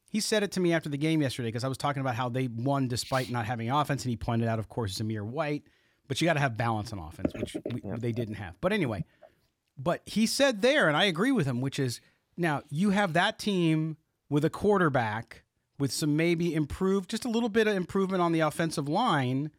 [0.09, 2.29] He said it to me after the game yesterday because I was talking about how
[2.29, 5.63] they won despite not having offense, and he pointed out, of course, Zamir White.
[6.07, 8.55] But you got to have balance on offense, which we, they didn't have.
[8.61, 9.03] But anyway,
[9.77, 11.99] but he said there, and I agree with him, which is
[12.37, 13.97] now you have that team
[14.29, 15.43] with a quarterback
[15.79, 19.51] with some maybe improved, just a little bit of improvement on the offensive line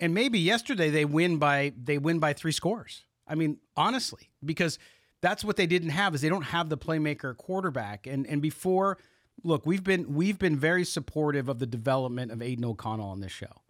[0.00, 3.04] and maybe yesterday they win by they win by three scores.
[3.26, 4.78] I mean, honestly, because
[5.20, 8.06] that's what they didn't have is they don't have the playmaker quarterback.
[8.06, 8.98] And and before,
[9.42, 13.32] look, we've been we've been very supportive of the development of Aidan O'Connell on this
[13.32, 13.62] show.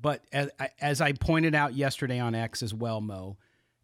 [0.00, 0.50] But as,
[0.80, 3.36] as I pointed out yesterday on X as well, Mo,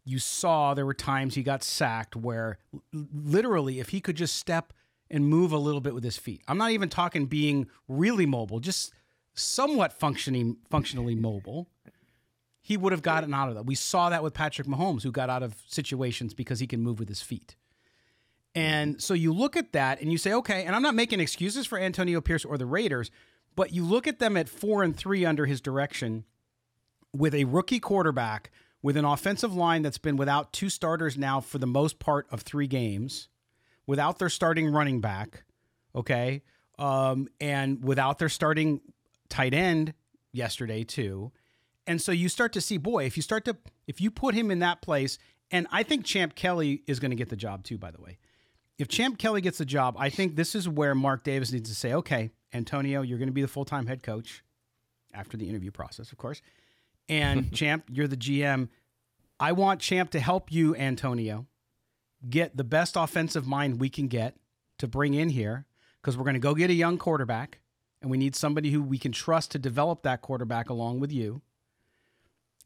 [0.03, 2.59] you saw there were times he got sacked where
[2.93, 4.73] literally if he could just step
[5.11, 6.41] and move a little bit with his feet.
[6.47, 8.93] I'm not even talking being really mobile, just
[9.35, 11.67] somewhat functioning functionally mobile.
[12.61, 13.65] He would have gotten out of that.
[13.65, 16.97] We saw that with Patrick Mahomes, who got out of situations because he can move
[16.97, 17.55] with his feet.
[18.55, 21.67] And so you look at that and you say, okay, and I'm not making excuses
[21.67, 23.11] for Antonio Pierce or the Raiders,
[23.55, 26.23] but you look at them at four and three under his direction
[27.13, 28.51] with a rookie quarterback,
[28.81, 32.41] with an offensive line that's been without two starters now for the most part of
[32.41, 33.27] three games,
[33.87, 35.43] without their starting running back,
[35.95, 36.41] okay,
[36.79, 38.81] um, and without their starting
[39.29, 39.93] tight end
[40.31, 41.31] yesterday too.
[41.87, 43.57] And so you start to see, boy, if you start to
[43.87, 45.17] if you put him in that place,
[45.49, 48.17] and I think Champ Kelly is going to get the job too, by the way.
[48.77, 51.75] If Champ Kelly gets the job, I think this is where Mark Davis needs to
[51.75, 54.43] say, okay, Antonio, you're going to be the full time head coach
[55.13, 56.41] after the interview process, of course.
[57.09, 58.69] And Champ, you're the GM.
[59.39, 61.47] I want Champ to help you, Antonio,
[62.29, 64.35] get the best offensive mind we can get
[64.79, 65.65] to bring in here
[66.01, 67.59] because we're going to go get a young quarterback
[68.01, 71.41] and we need somebody who we can trust to develop that quarterback along with you.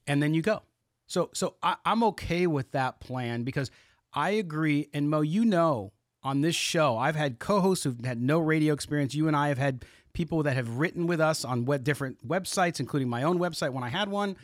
[0.08, 0.62] And then you go.
[1.08, 3.72] So, so I, I'm okay with that plan because
[4.14, 4.90] I agree.
[4.94, 5.92] And Mo, you know,
[6.26, 6.98] on this show.
[6.98, 9.14] I've had co-hosts who've had no radio experience.
[9.14, 12.80] You and I have had people that have written with us on web, different websites,
[12.80, 14.36] including my own website when I had one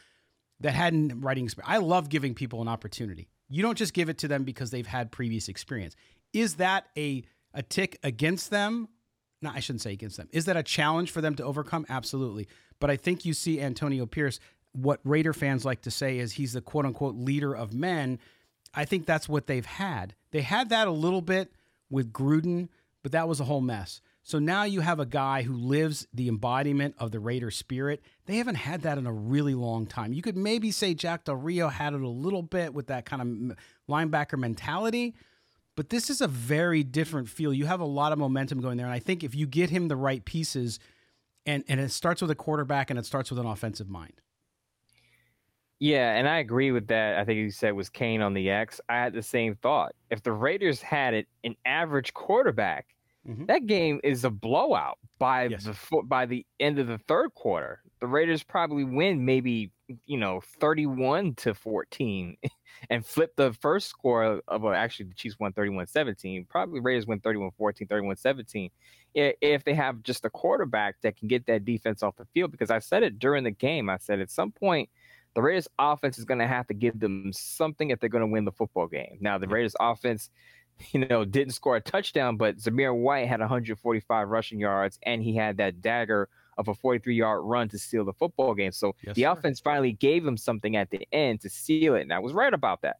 [0.59, 1.73] that hadn't writing experience.
[1.73, 3.29] I love giving people an opportunity.
[3.51, 5.95] You don't just give it to them because they've had previous experience.
[6.33, 7.23] Is that a
[7.53, 8.87] a tick against them?
[9.41, 10.29] No, I shouldn't say against them.
[10.31, 11.85] Is that a challenge for them to overcome?
[11.89, 12.47] Absolutely.
[12.79, 14.39] But I think you see Antonio Pierce.
[14.73, 18.19] What Raider fans like to say is he's the quote unquote leader of men.
[18.73, 20.15] I think that's what they've had.
[20.31, 21.51] They had that a little bit
[21.89, 22.69] with Gruden,
[23.03, 23.99] but that was a whole mess.
[24.23, 28.01] So now you have a guy who lives the embodiment of the Raider spirit.
[28.31, 30.13] They haven't had that in a really long time.
[30.13, 33.51] You could maybe say Jack Del Rio had it a little bit with that kind
[33.51, 33.57] of
[33.89, 35.15] linebacker mentality,
[35.75, 37.53] but this is a very different feel.
[37.53, 38.85] You have a lot of momentum going there.
[38.85, 40.79] And I think if you get him the right pieces,
[41.45, 44.21] and, and it starts with a quarterback and it starts with an offensive mind.
[45.79, 47.17] Yeah, and I agree with that.
[47.17, 48.79] I think you said was Kane on the X.
[48.87, 49.93] I had the same thought.
[50.09, 52.95] If the Raiders had it, an average quarterback,
[53.27, 53.45] mm-hmm.
[53.45, 55.63] that game is a blowout by yes.
[55.63, 57.81] the by the end of the third quarter.
[57.99, 59.71] The Raiders probably win maybe
[60.05, 62.37] you know 31 to 14
[62.89, 66.47] and flip the first score of well, actually the Chiefs won 31-17.
[66.49, 67.51] Probably Raiders win 31-14,
[67.87, 68.71] 31-17
[69.13, 72.71] if they have just a quarterback that can get that defense off the field because
[72.71, 73.89] I said it during the game.
[73.89, 74.89] I said at some point–
[75.33, 78.27] the Raiders offense is going to have to give them something if they're going to
[78.27, 79.17] win the football game.
[79.21, 80.29] Now, the Raiders offense,
[80.91, 85.35] you know, didn't score a touchdown, but Zamir White had 145 rushing yards and he
[85.35, 88.71] had that dagger of a 43 yard run to seal the football game.
[88.71, 89.31] So yes, the sir.
[89.31, 92.01] offense finally gave him something at the end to seal it.
[92.01, 92.97] And I was right about that.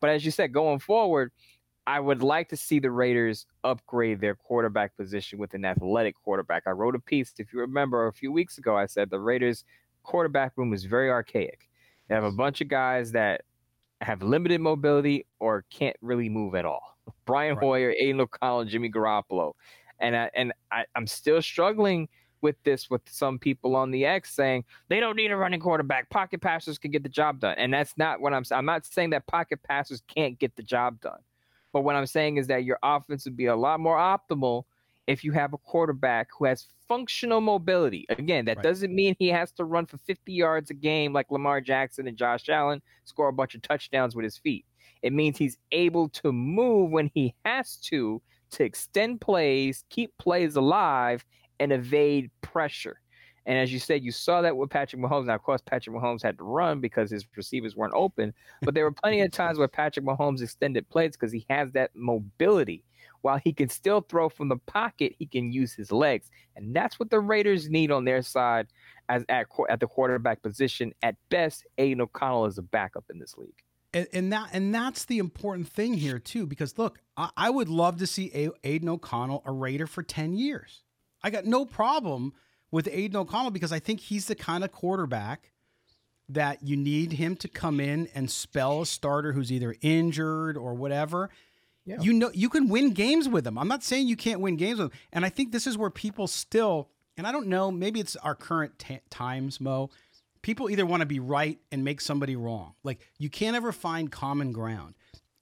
[0.00, 1.32] But as you said, going forward,
[1.86, 6.62] I would like to see the Raiders upgrade their quarterback position with an athletic quarterback.
[6.66, 8.76] I wrote a piece, if you remember, a few weeks ago.
[8.76, 9.64] I said the Raiders
[10.04, 11.68] quarterback room is very archaic.
[12.08, 13.42] They have a bunch of guys that
[14.00, 16.91] have limited mobility or can't really move at all.
[17.24, 17.64] Brian right.
[17.64, 19.52] Hoyer, Aidan O'Connell, Jimmy Garoppolo,
[19.98, 22.08] and I, and I, I'm still struggling
[22.40, 26.10] with this with some people on the X saying they don't need a running quarterback.
[26.10, 28.44] Pocket passers can get the job done, and that's not what I'm.
[28.44, 28.58] saying.
[28.58, 31.20] I'm not saying that pocket passers can't get the job done,
[31.72, 34.64] but what I'm saying is that your offense would be a lot more optimal
[35.06, 38.06] if you have a quarterback who has functional mobility.
[38.08, 38.62] Again, that right.
[38.62, 42.16] doesn't mean he has to run for 50 yards a game like Lamar Jackson and
[42.16, 44.64] Josh Allen, score a bunch of touchdowns with his feet.
[45.02, 48.22] It means he's able to move when he has to
[48.52, 51.24] to extend plays, keep plays alive,
[51.58, 53.00] and evade pressure.
[53.46, 55.26] And as you said, you saw that with Patrick Mahomes.
[55.26, 58.84] Now, of course, Patrick Mahomes had to run because his receivers weren't open, but there
[58.84, 62.84] were plenty of times where Patrick Mahomes extended plays because he has that mobility
[63.22, 66.98] while he can still throw from the pocket, he can use his legs, and that's
[67.00, 68.66] what the Raiders need on their side
[69.08, 70.92] as at at the quarterback position.
[71.02, 73.62] At best, Aidan O'Connell is a backup in this league.
[73.94, 77.68] And, and that and that's the important thing here too, because look, I, I would
[77.68, 80.82] love to see a- Aidan O'Connell a Raider for ten years.
[81.22, 82.32] I got no problem
[82.70, 85.52] with Aidan O'Connell because I think he's the kind of quarterback
[86.28, 90.72] that you need him to come in and spell a starter who's either injured or
[90.74, 91.28] whatever
[91.84, 92.00] yeah.
[92.00, 93.58] You know, you can win games with him.
[93.58, 95.90] I'm not saying you can't win games with him, And I think this is where
[95.90, 99.90] people still, and I don't know, maybe it's our current t- times, Mo,
[100.42, 102.74] people either want to be right and make somebody wrong.
[102.84, 104.94] Like you can't ever find common ground.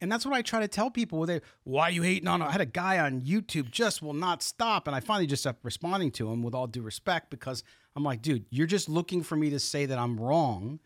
[0.02, 1.26] And that's what I try to tell people.
[1.26, 2.40] They, why are you hating on?
[2.40, 5.62] I had a guy on YouTube just will not stop, and I finally just stopped
[5.62, 7.62] responding to him with all due respect because
[7.94, 10.80] I'm like, dude, you're just looking for me to say that I'm wrong,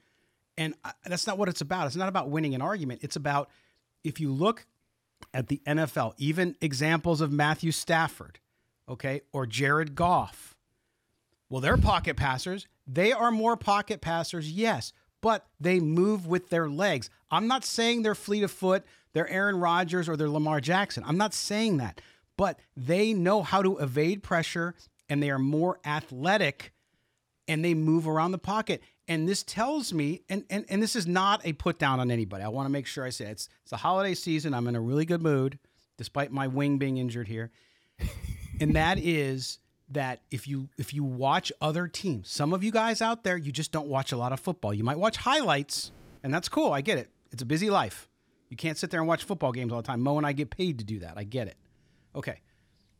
[0.59, 1.87] and I, that's not what it's about.
[1.87, 3.01] It's not about winning an argument.
[3.05, 3.51] It's about
[4.03, 4.67] if you look
[5.33, 8.41] at the NFL, even examples of Matthew Stafford,
[8.89, 10.53] okay, or Jared Goff.
[11.49, 12.66] Well, they're pocket passers.
[12.86, 17.11] They are more pocket passers, yes, but they move with their legs.
[17.30, 21.05] I'm not saying they're fleet of foot, they're Aaron Rodgers or they're Lamar Jackson.
[21.07, 22.01] I'm not saying that,
[22.36, 24.74] but they know how to evade pressure
[25.09, 26.72] and they are more athletic
[27.47, 28.82] and they move around the pocket.
[29.07, 32.42] And this tells me, and, and, and this is not a put down on anybody.
[32.42, 33.32] I want to make sure I say it.
[33.32, 34.55] it's it's a holiday season.
[34.55, 35.59] I'm in a really good mood,
[35.99, 37.51] despite my wing being injured here.
[38.61, 39.59] and that is
[39.95, 43.51] that if you if you watch other teams, some of you guys out there, you
[43.51, 44.74] just don't watch a lot of football.
[44.74, 45.92] You might watch highlights,
[46.22, 46.72] and that's cool.
[46.72, 47.11] I get it.
[47.32, 48.09] It's a busy life.
[48.49, 50.01] You can't sit there and watch football games all the time.
[50.01, 51.14] Mo and I get paid to do that.
[51.16, 51.57] I get it.
[52.14, 52.40] Okay.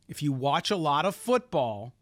[0.07, 1.93] If you watch a lot of football,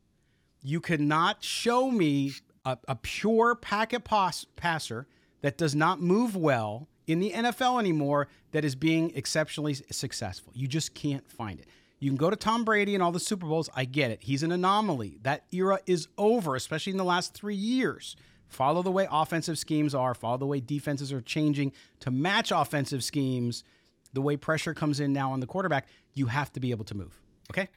[0.61, 2.33] you cannot show me
[2.65, 5.07] a, a pure packet pass, passer
[5.41, 10.51] that does not move well in the NFL anymore that is being exceptionally successful.
[10.55, 11.67] You just can't find it.
[12.03, 13.69] You can go to Tom Brady and all the Super Bowls.
[13.73, 14.23] I get it.
[14.23, 15.19] He's an anomaly.
[15.21, 18.17] That era is over, especially in the last three years.
[18.49, 23.05] Follow the way offensive schemes are, follow the way defenses are changing to match offensive
[23.05, 23.63] schemes,
[24.11, 25.87] the way pressure comes in now on the quarterback.
[26.13, 27.21] You have to be able to move.
[27.49, 27.69] Okay?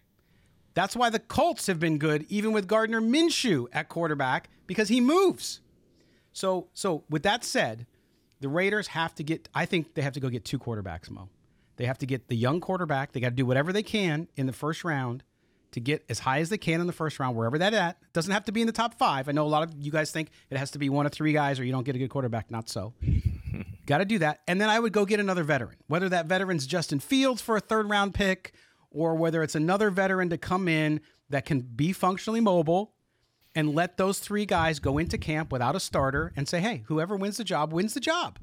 [0.75, 5.01] That's why the Colts have been good, even with Gardner Minshew at quarterback, because he
[5.01, 5.61] moves.
[6.33, 7.87] So, so with that said,
[8.41, 9.49] the Raiders have to get.
[9.55, 11.29] I think they have to go get two quarterbacks, Mo.
[11.77, 13.13] They have to get the young quarterback.
[13.13, 15.23] They got to do whatever they can in the first round
[15.73, 17.99] to get as high as they can in the first round, wherever that at.
[18.01, 19.29] It doesn't have to be in the top five.
[19.29, 21.33] I know a lot of you guys think it has to be one of three
[21.33, 22.51] guys or you don't get a good quarterback.
[22.51, 22.95] Not so.
[23.87, 24.41] got to do that.
[24.49, 27.61] And then I would go get another veteran, whether that veteran's Justin Fields for a
[27.61, 28.53] third round pick
[28.91, 32.95] or whether it's another veteran to come in that can be functionally mobile
[33.55, 37.17] and let those three guys go into camp without a starter and say, hey, whoever
[37.17, 38.39] wins the job wins the job.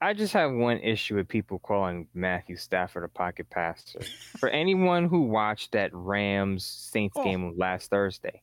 [0.00, 4.00] I just have one issue with people calling Matthew Stafford a pocket passer.
[4.38, 7.22] For anyone who watched that Rams Saints oh.
[7.22, 8.42] game last Thursday,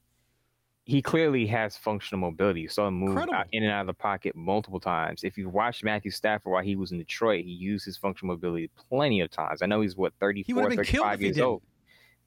[0.86, 2.62] he clearly has functional mobility.
[2.62, 5.26] You saw him move out, in and out of the pocket multiple times.
[5.26, 8.70] If you watched Matthew Stafford while he was in Detroit, he used his functional mobility
[8.90, 9.62] plenty of times.
[9.62, 11.62] I know he's what 34, 35 years old.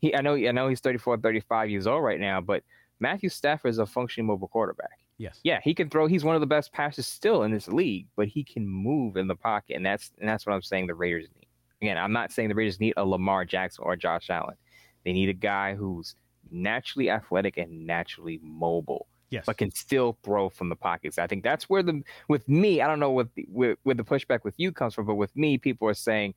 [0.01, 2.63] He, I know, I know he's 34, 35 years old right now, but
[2.99, 4.99] Matthew Stafford is a functionally mobile quarterback.
[5.21, 5.39] Yes.
[5.45, 6.07] Yeah, he can throw.
[6.07, 9.29] He's one of the best passers still in this league, but he can move in
[9.29, 10.87] the pocket, and that's and that's what I'm saying.
[10.87, 11.47] The Raiders need.
[11.83, 14.57] Again, I'm not saying the Raiders need a Lamar Jackson or Josh Allen.
[15.05, 16.15] They need a guy who's
[16.51, 19.09] naturally athletic and naturally mobile.
[19.29, 19.45] Yes.
[19.45, 21.19] But can still throw from the pockets.
[21.19, 22.81] I think that's where the with me.
[22.81, 25.37] I don't know what the, where, where the pushback with you comes from, but with
[25.37, 26.33] me, people are saying,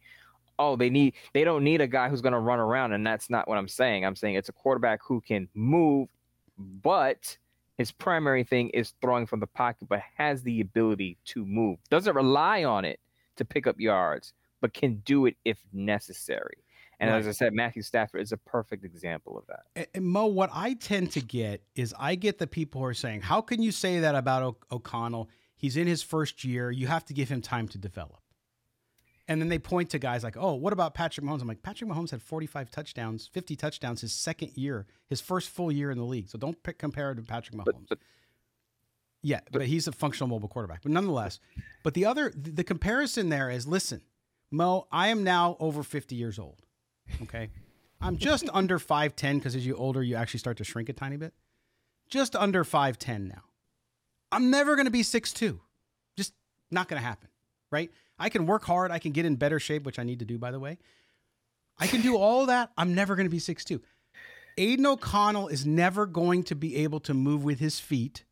[0.60, 3.30] "Oh, they need they don't need a guy who's going to run around," and that's
[3.30, 4.06] not what I'm saying.
[4.06, 6.10] I'm saying it's a quarterback who can move,
[6.58, 7.38] but
[7.78, 11.80] his primary thing is throwing from the pocket, but has the ability to move.
[11.90, 13.00] Doesn't rely on it
[13.38, 16.58] to pick up yards, but can do it if necessary.
[17.00, 17.18] And right.
[17.18, 19.90] as I said, Matthew Stafford is a perfect example of that.
[19.94, 23.22] And, Mo, what I tend to get is I get the people who are saying,
[23.22, 25.30] "How can you say that about o- O'Connell?
[25.56, 26.72] He's in his first year.
[26.72, 28.23] You have to give him time to develop."
[29.28, 31.42] And then they point to guys like, oh, what about Patrick Mahomes?
[31.42, 35.72] I'm like, Patrick Mahomes had 45 touchdowns, 50 touchdowns his second year, his first full
[35.72, 36.30] year in the league.
[36.30, 37.66] So don't pick, compare it to Patrick Mahomes.
[37.66, 38.00] But, but,
[39.22, 40.82] yeah, but, but, he's a functional mobile quarterback.
[40.84, 41.40] But nonetheless,
[41.84, 44.02] but the other, the, the comparison there is listen,
[44.52, 46.62] Mo, I am now over 50 years old.
[47.22, 47.50] Okay.
[48.02, 51.16] I'm just under 5'10 because as you older, you actually start to shrink a tiny
[51.16, 51.34] bit.
[52.10, 53.44] Just under 5'10 now.
[54.32, 55.60] I'm never going to be 6'2.
[56.18, 56.34] Just
[56.70, 57.30] not going to happen.
[57.72, 57.90] Right.
[58.20, 58.92] I can work hard.
[58.92, 60.78] I can get in better shape, which I need to do, by the way.
[61.80, 62.72] I can do all that.
[62.78, 63.82] I'm never going to be 6'2.
[64.58, 68.24] Aidan O'Connell is never going to be able to move with his feet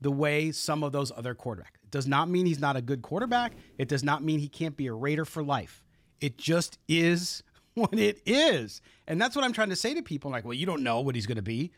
[0.00, 1.74] the way some of those other quarterbacks.
[1.82, 3.52] It does not mean he's not a good quarterback.
[3.78, 5.82] It does not mean he can't be a Raider for life.
[6.20, 7.42] It just is
[7.74, 8.80] what it is.
[9.08, 11.14] And that's what I'm trying to say to people like, well, you don't know what
[11.14, 11.72] he's going to be.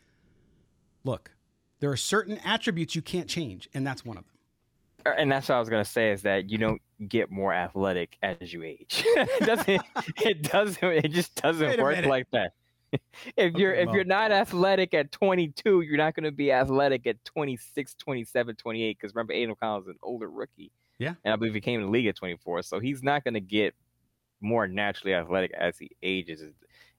[1.05, 1.31] Look,
[1.81, 4.35] there are certain attributes you can't change, and that's one of them.
[5.05, 8.53] And that's what I was gonna say is that you don't get more athletic as
[8.53, 9.05] you age.
[9.07, 9.83] it doesn't.
[10.23, 10.83] It doesn't.
[10.83, 12.11] It just doesn't work minute.
[12.11, 12.53] like that.
[13.37, 17.25] if you're if you're not athletic at 22, you're not going to be athletic at
[17.25, 18.99] 26, 27, 28.
[18.99, 20.73] Because remember, Aidan O'Connell is an older rookie.
[20.99, 23.35] Yeah, and I believe he came in the league at 24, so he's not going
[23.35, 23.75] to get
[24.41, 26.43] more naturally athletic as he ages.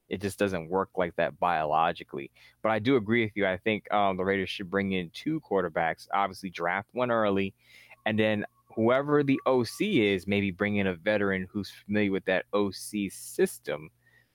[0.08, 2.30] It just doesn't work like that biologically.
[2.62, 3.46] But I do agree with you.
[3.46, 6.08] I think um, the Raiders should bring in two quarterbacks.
[6.12, 7.54] Obviously, draft one early,
[8.06, 8.44] and then
[8.74, 13.90] whoever the OC is, maybe bring in a veteran who's familiar with that OC system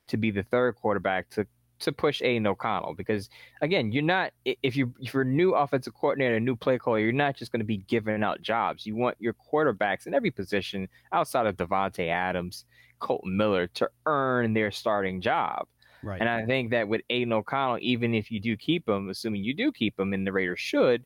[0.07, 1.45] to be the third quarterback to
[1.79, 3.29] to push Aidan O'Connell because
[3.61, 6.99] again, you're not if you if you're a new offensive coordinator, a new play caller,
[6.99, 8.85] you're not just going to be giving out jobs.
[8.85, 12.65] You want your quarterbacks in every position outside of Davante Adams,
[12.99, 15.67] Kolton Miller to earn their starting job.
[16.03, 16.19] Right.
[16.19, 19.53] And I think that with Aidan O'Connell, even if you do keep him, assuming you
[19.53, 21.03] do keep him, and the Raiders should,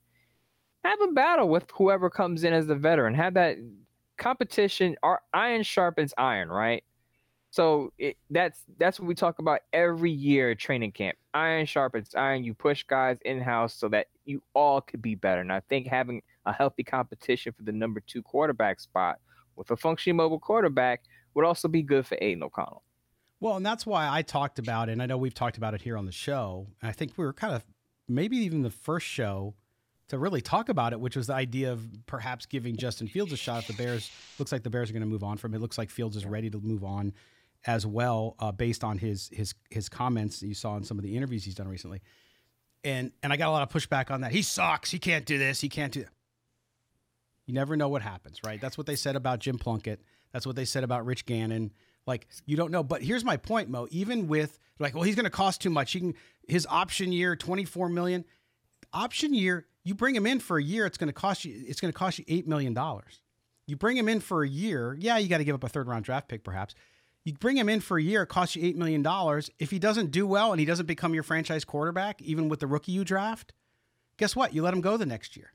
[0.83, 3.13] have a battle with whoever comes in as the veteran.
[3.13, 3.57] Have that
[4.17, 4.95] competition.
[5.03, 6.83] Our iron sharpens iron, right?
[7.51, 11.17] So it, that's that's what we talk about every year at training camp.
[11.33, 12.43] Iron sharpens iron.
[12.43, 15.41] You push guys in house so that you all could be better.
[15.41, 19.19] And I think having a healthy competition for the number two quarterback spot
[19.55, 21.03] with a functioning mobile quarterback
[21.33, 22.83] would also be good for Aidan O'Connell.
[23.41, 24.93] Well, and that's why I talked about it.
[24.93, 26.67] And I know we've talked about it here on the show.
[26.81, 27.65] I think we were kind of
[28.07, 29.55] maybe even the first show
[30.11, 33.37] to really talk about it, which was the idea of perhaps giving Justin Fields a
[33.37, 35.59] shot if the Bears looks like the Bears are going to move on from him.
[35.59, 37.13] It looks like Fields is ready to move on
[37.65, 41.15] as well, uh, based on his his his comments you saw in some of the
[41.15, 42.01] interviews he's done recently.
[42.83, 44.33] And and I got a lot of pushback on that.
[44.33, 44.91] He sucks.
[44.91, 45.61] He can't do this.
[45.61, 46.11] He can't do that.
[47.45, 48.59] You never know what happens, right?
[48.59, 50.01] That's what they said about Jim Plunkett.
[50.33, 51.71] That's what they said about Rich Gannon.
[52.05, 52.83] Like you don't know.
[52.83, 53.87] But here's my point, Mo.
[53.91, 55.93] Even with like, well, he's going to cost too much.
[55.93, 56.15] He can
[56.47, 58.25] his option year, twenty four million.
[58.93, 61.63] Option year, you bring him in for a year, it's going to cost you.
[61.67, 63.21] It's going to cost you eight million dollars.
[63.67, 65.87] You bring him in for a year, yeah, you got to give up a third
[65.87, 66.75] round draft pick, perhaps.
[67.23, 69.05] You bring him in for a year, it costs you $8 million.
[69.59, 72.67] If he doesn't do well and he doesn't become your franchise quarterback, even with the
[72.67, 73.53] rookie you draft,
[74.17, 74.53] guess what?
[74.53, 75.53] You let him go the next year.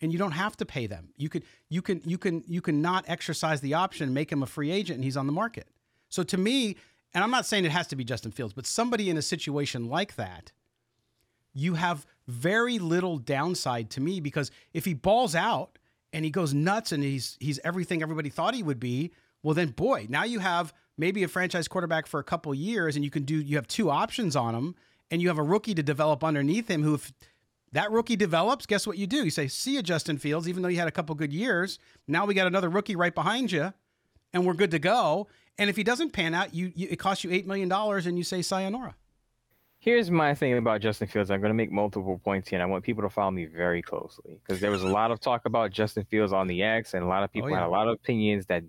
[0.00, 1.10] And you don't have to pay them.
[1.16, 4.46] You could you can you can you can not exercise the option, make him a
[4.46, 5.68] free agent, and he's on the market.
[6.08, 6.76] So to me,
[7.12, 9.88] and I'm not saying it has to be Justin Fields, but somebody in a situation
[9.88, 10.52] like that,
[11.54, 15.78] you have very little downside to me because if he balls out
[16.12, 19.68] and he goes nuts and he's he's everything everybody thought he would be, well then
[19.70, 23.24] boy, now you have maybe a franchise quarterback for a couple years and you can
[23.24, 24.74] do you have two options on him
[25.10, 27.12] and you have a rookie to develop underneath him who if
[27.72, 29.24] that rookie develops, guess what you do?
[29.24, 31.78] You say, "See you Justin Fields, even though you had a couple good years,
[32.08, 33.72] now we got another rookie right behind you
[34.32, 35.28] and we're good to go."
[35.58, 38.16] And if he doesn't pan out, you, you it costs you 8 million dollars and
[38.18, 38.96] you say sayonara.
[39.80, 41.30] Here's my thing about Justin Fields.
[41.30, 43.80] I'm going to make multiple points here, and I want people to follow me very
[43.80, 47.02] closely because there was a lot of talk about Justin Fields on the X, and
[47.02, 47.60] a lot of oh, people oh, yeah.
[47.60, 48.62] had a lot of opinions that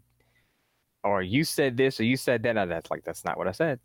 [1.04, 2.56] or you said this or you said that.
[2.56, 3.80] No, that's like that's not what I said.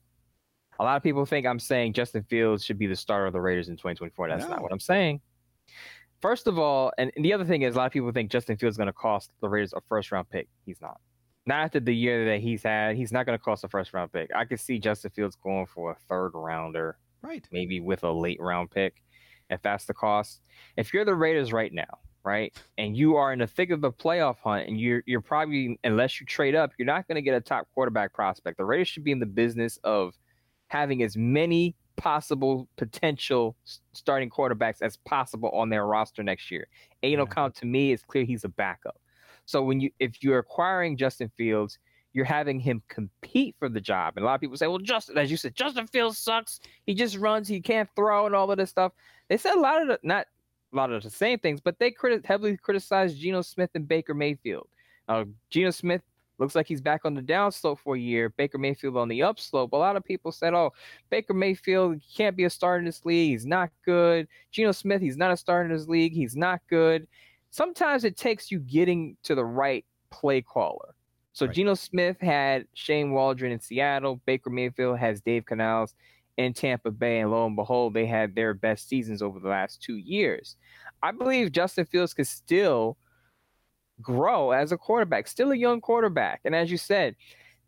[0.78, 3.40] A lot of people think I'm saying Justin Fields should be the starter of the
[3.40, 4.28] Raiders in 2024.
[4.28, 4.50] That's no.
[4.50, 5.20] not what I'm saying.
[6.20, 8.56] First of all, and, and, the other thing is a lot of people think Justin
[8.56, 10.48] Fields is going to cost the Raiders a first round pick.
[10.64, 11.00] He's not.
[11.46, 12.96] Not after the year that he's had.
[12.96, 14.30] He's not going to cost a first round pick.
[14.34, 17.46] I could see Justin Fields going for a third rounder, right?
[17.50, 19.02] Maybe with a late round pick,
[19.50, 20.40] if that's the cost.
[20.76, 22.54] If you're the Raiders right now, right?
[22.78, 26.20] And you are in the thick of the playoff hunt, and you're you're probably unless
[26.20, 28.58] you trade up, you're not going to get a top quarterback prospect.
[28.58, 30.14] The Raiders should be in the business of
[30.68, 33.56] having as many possible potential
[33.92, 36.66] starting quarterbacks as possible on their roster next year.
[37.02, 37.22] Aidan yeah.
[37.22, 39.00] O'Connell to me is clear he's a backup.
[39.46, 41.78] So when you if you're acquiring Justin Fields,
[42.16, 44.14] you're having him compete for the job.
[44.16, 46.60] And a lot of people say, well, Justin, as you said, Justin Fields sucks.
[46.86, 48.92] He just runs, he can't throw, and all of this stuff.
[49.28, 50.26] They said a lot of the, not
[50.72, 54.14] a lot of the same things, but they criti- heavily criticized Geno Smith and Baker
[54.14, 54.66] Mayfield.
[55.06, 56.00] Uh, Geno Smith
[56.38, 58.30] looks like he's back on the downslope for a year.
[58.30, 59.74] Baker Mayfield on the upslope.
[59.74, 60.72] A lot of people said, "Oh,
[61.10, 63.32] Baker Mayfield can't be a starter in this league.
[63.32, 66.14] He's not good." Geno Smith, he's not a starter in this league.
[66.14, 67.06] He's not good.
[67.50, 70.95] Sometimes it takes you getting to the right play caller.
[71.36, 71.54] So right.
[71.54, 74.22] Geno Smith had Shane Waldron in Seattle.
[74.24, 75.94] Baker Mayfield has Dave Canales
[76.38, 79.82] in Tampa Bay, and lo and behold, they had their best seasons over the last
[79.82, 80.56] two years.
[81.02, 82.96] I believe Justin Fields could still
[84.00, 86.40] grow as a quarterback, still a young quarterback.
[86.46, 87.16] And as you said,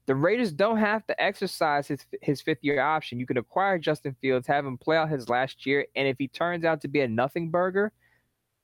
[0.07, 3.21] the Raiders don't have to exercise his his fifth year option.
[3.21, 6.27] You can acquire Justin Fields, have him play out his last year, and if he
[6.27, 7.93] turns out to be a nothing burger,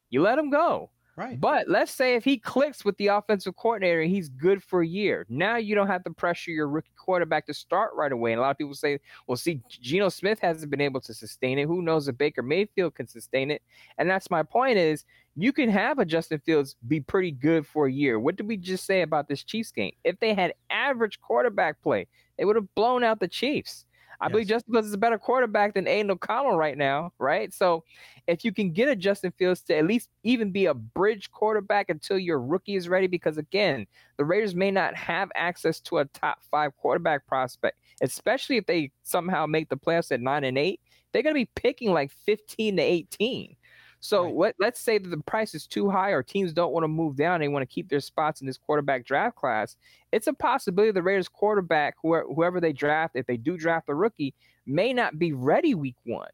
[0.09, 0.89] you let him go.
[1.17, 1.41] Right.
[1.41, 5.27] But let's say if he clicks with the offensive coordinator he's good for a year,
[5.29, 8.33] now you don't have to pressure your rookie quarterback to start right away.
[8.33, 11.61] And a lot of people say, well, see, Geno Smith hasn't been able to sustain
[11.61, 11.67] it.
[11.67, 13.63] Who knows if Baker Mayfield can sustain it?
[13.99, 15.05] And that's my point is
[15.37, 18.19] you can have a Justin Fields be pretty good for a year.
[18.19, 19.93] What did we just say about this Chiefs game?
[20.03, 22.09] If they had average quarterback play,
[22.39, 23.87] they would have blown out the Chiefs.
[24.25, 24.33] I yes.
[24.33, 27.53] believe Justin Fields is a better quarterback than Aidan O'Connell right now, right?
[27.53, 27.85] So
[28.27, 31.91] if you can get a Justin Fields to at least even be a bridge quarterback
[31.91, 36.07] until your rookie is ready, because again, the Raiders may not have access to a
[36.07, 40.81] top five quarterback prospect, especially if they somehow make the playoffs at nine and eight.
[41.13, 43.57] They're going to be picking like 15 to 18.
[44.05, 44.35] So right.
[44.35, 47.17] let, let's say that the price is too high or teams don't want to move
[47.17, 47.41] down.
[47.41, 49.79] They want to keep their spots in this quarterback draft class.
[50.13, 53.95] It's a possibility the Raiders quarterback, whoever, whoever they draft, if they do draft a
[53.95, 54.35] rookie,
[54.67, 56.29] may not be ready week one.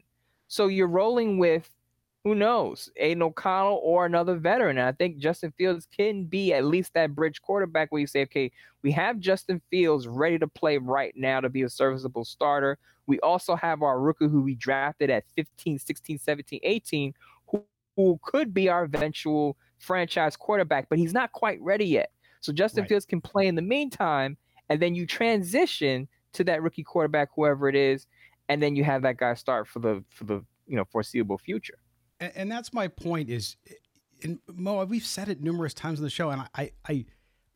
[0.49, 1.69] So you're rolling with
[2.25, 4.77] who knows, Aidan O'Connell or another veteran.
[4.77, 8.23] And I think Justin Fields can be at least that bridge quarterback where you say,
[8.23, 8.51] okay,
[8.81, 12.77] we have Justin Fields ready to play right now to be a serviceable starter.
[13.07, 17.13] We also have our rookie who we drafted at 15, 16, 17, 18,
[17.95, 22.11] who could be our eventual franchise quarterback, but he's not quite ready yet.
[22.39, 22.89] So Justin right.
[22.89, 24.37] Fields can play in the meantime,
[24.69, 28.07] and then you transition to that rookie quarterback, whoever it is,
[28.49, 31.77] and then you have that guy start for the for the you know foreseeable future.
[32.19, 33.29] And, and that's my point.
[33.29, 33.57] Is
[34.23, 37.05] and Mo, we've said it numerous times on the show, and I I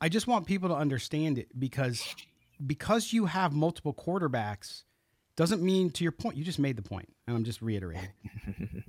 [0.01, 2.15] I just want people to understand it because
[2.65, 4.83] because you have multiple quarterbacks
[5.35, 8.09] doesn't mean to your point you just made the point and i'm just reiterating.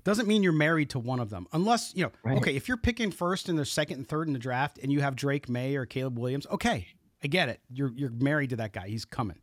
[0.05, 2.37] Doesn't mean you're married to one of them unless you know right.
[2.39, 5.01] okay if you're picking first and the second and third in the draft and you
[5.01, 6.87] have Drake Maye or caleb williams okay
[7.23, 7.61] i get it.
[7.69, 8.89] You're you're married to that guy.
[8.89, 9.39] He's coming.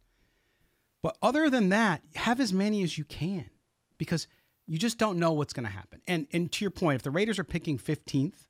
[1.01, 3.49] But other than that have as many as you can
[3.97, 4.27] because
[4.67, 6.01] you just don't know what's going to happen.
[6.07, 8.45] And and to your point if the raiders are picking 15th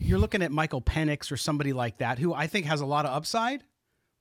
[0.00, 3.04] you're looking at michael penix or somebody like that who i think has a lot
[3.04, 3.64] of upside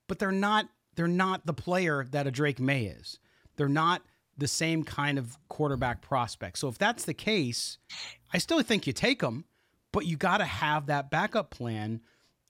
[0.07, 3.19] but they're not they're not the player that a Drake Maye is
[3.57, 4.03] they're not
[4.37, 6.59] the same kind of quarterback prospect.
[6.59, 7.77] So if that's the case,
[8.33, 9.45] I still think you take them,
[9.91, 12.01] but you got to have that backup plan.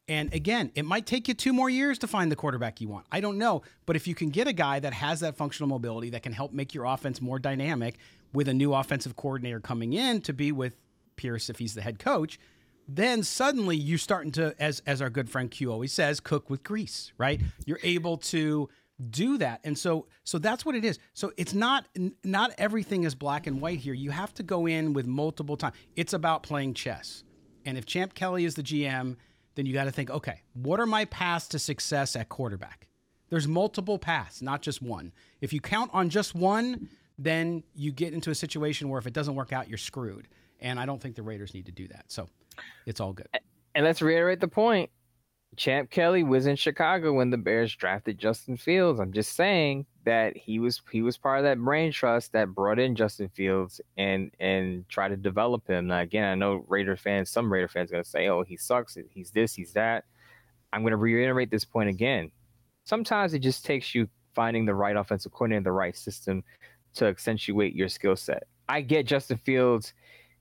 [0.09, 3.05] And again, it might take you two more years to find the quarterback you want.
[3.11, 3.61] I don't know.
[3.85, 6.51] But if you can get a guy that has that functional mobility that can help
[6.51, 7.95] make your offense more dynamic
[8.33, 10.75] with a new offensive coordinator coming in to be with
[11.15, 12.39] Pierce if he's the head coach,
[12.87, 16.63] then suddenly you're starting to, as as our good friend Q always says, cook with
[16.63, 17.41] grease, right?
[17.65, 18.69] You're able to
[19.09, 19.59] do that.
[19.63, 20.99] And so so that's what it is.
[21.13, 21.87] So it's not
[22.23, 23.93] not everything is black and white here.
[23.93, 27.23] You have to go in with multiple times it's about playing chess.
[27.65, 29.17] And if champ kelly is the gm
[29.55, 32.87] then you got to think okay what are my paths to success at quarterback?
[33.29, 35.13] There's multiple paths not just one.
[35.41, 36.89] If you count on just one
[37.19, 40.27] then you get into a situation where if it doesn't work out you're screwed.
[40.59, 42.05] And i don't think the raiders need to do that.
[42.07, 42.27] So
[42.87, 43.27] it's all good.
[43.75, 44.89] And let's reiterate the point
[45.55, 48.99] Champ Kelly was in Chicago when the Bears drafted Justin Fields.
[48.99, 52.79] I'm just saying that he was he was part of that brain trust that brought
[52.79, 55.87] in Justin Fields and and tried to develop him.
[55.87, 58.97] Now again, I know Raider fans, some Raider fans gonna say, "Oh, he sucks.
[59.09, 59.55] He's this.
[59.55, 60.05] He's that."
[60.73, 62.31] I'm gonna reiterate this point again.
[62.83, 66.43] Sometimes it just takes you finding the right offensive coordinator, the right system
[66.95, 68.43] to accentuate your skill set.
[68.69, 69.93] I get Justin Fields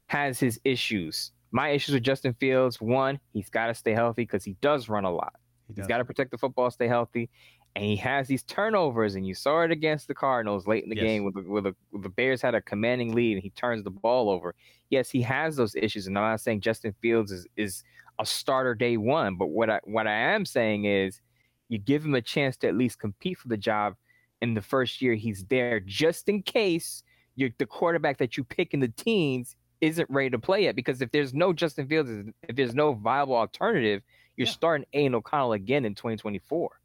[0.06, 4.44] has his issues my issues with Justin Fields, one, he's got to stay healthy because
[4.44, 5.34] he does run a lot.
[5.68, 7.28] He has got to protect the football, stay healthy,
[7.74, 9.16] and he has these turnovers.
[9.16, 11.04] And you saw it against the Cardinals late in the yes.
[11.04, 13.82] game, with the, with, the, with the Bears had a commanding lead, and he turns
[13.82, 14.54] the ball over.
[14.90, 17.82] Yes, he has those issues, and I'm not saying Justin Fields is is
[18.18, 21.20] a starter day one, but what I what I am saying is,
[21.68, 23.94] you give him a chance to at least compete for the job
[24.40, 27.02] in the first year he's there, just in case
[27.34, 31.02] you're the quarterback that you pick in the teens isn't ready to play yet because
[31.02, 32.10] if there's no Justin Fields,
[32.42, 34.02] if there's no viable alternative,
[34.36, 34.52] you're yeah.
[34.52, 36.80] starting Aidan O'Connell again in 2024.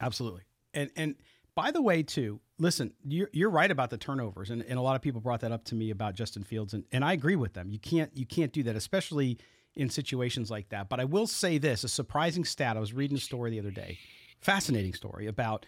[0.00, 0.42] Absolutely.
[0.72, 1.14] And and
[1.54, 4.96] by the way, too, listen, you're you're right about the turnovers, and, and a lot
[4.96, 7.54] of people brought that up to me about Justin Fields, and, and I agree with
[7.54, 7.70] them.
[7.70, 9.38] You can't you can't do that, especially
[9.74, 10.88] in situations like that.
[10.88, 12.76] But I will say this: a surprising stat.
[12.76, 13.98] I was reading a story the other day,
[14.40, 15.66] fascinating story about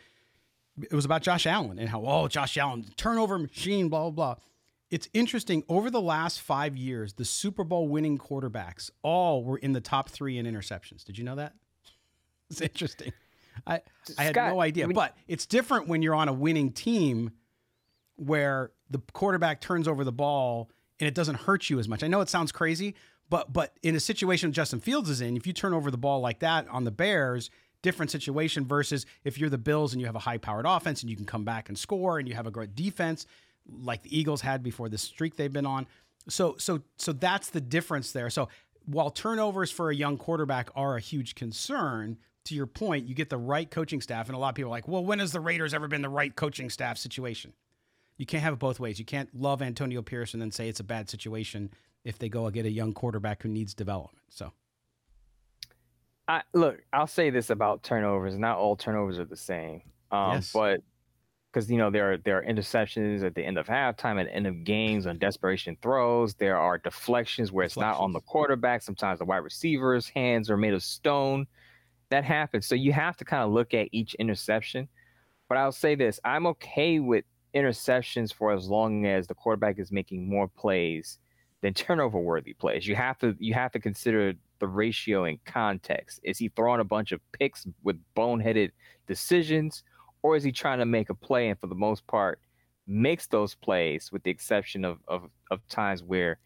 [0.80, 4.36] it was about Josh Allen and how oh Josh Allen turnover machine, blah blah blah.
[4.92, 5.64] It's interesting.
[5.70, 10.10] Over the last five years, the Super Bowl winning quarterbacks all were in the top
[10.10, 11.02] three in interceptions.
[11.02, 11.54] Did you know that?
[12.50, 13.14] It's interesting.
[13.66, 13.80] I,
[14.18, 14.86] I had no idea.
[14.88, 17.30] but it's different when you're on a winning team
[18.16, 20.68] where the quarterback turns over the ball
[21.00, 22.02] and it doesn't hurt you as much.
[22.02, 22.94] I know it sounds crazy,
[23.30, 26.20] but but in a situation Justin Fields is in, if you turn over the ball
[26.20, 27.48] like that on the Bears,
[27.80, 31.08] different situation versus if you're the Bills and you have a high powered offense and
[31.08, 33.26] you can come back and score and you have a great defense
[33.70, 35.86] like the Eagles had before the streak they've been on.
[36.28, 38.30] So so so that's the difference there.
[38.30, 38.48] So
[38.86, 43.30] while turnovers for a young quarterback are a huge concern, to your point, you get
[43.30, 45.40] the right coaching staff, and a lot of people are like, well, when has the
[45.40, 47.52] Raiders ever been the right coaching staff situation?
[48.16, 48.98] You can't have it both ways.
[48.98, 51.70] You can't love Antonio Pierce and then say it's a bad situation
[52.04, 54.24] if they go and get a young quarterback who needs development.
[54.28, 54.52] So,
[56.28, 59.82] I, look, I'll say this about turnovers: not all turnovers are the same.
[60.10, 60.52] Um, yes.
[60.52, 60.82] But
[61.52, 64.34] because you know there are there are interceptions at the end of halftime, at the
[64.34, 66.34] end of games on desperation throws.
[66.34, 68.82] There are deflections where it's not on the quarterback.
[68.82, 71.46] Sometimes the wide receiver's hands are made of stone.
[72.10, 72.66] That happens.
[72.66, 74.88] So you have to kind of look at each interception.
[75.48, 77.24] But I'll say this: I'm okay with
[77.54, 81.18] interceptions for as long as the quarterback is making more plays
[81.60, 82.86] than turnover worthy plays.
[82.86, 86.20] You have to you have to consider the ratio in context.
[86.22, 88.70] Is he throwing a bunch of picks with boneheaded
[89.06, 89.82] decisions,
[90.22, 92.40] or is he trying to make a play and for the most part
[92.86, 96.38] makes those plays, with the exception of of, of times where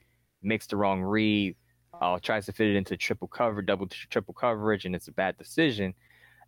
[0.42, 1.56] makes the wrong read,
[2.00, 5.36] uh, tries to fit it into triple cover, double triple coverage, and it's a bad
[5.38, 5.94] decision.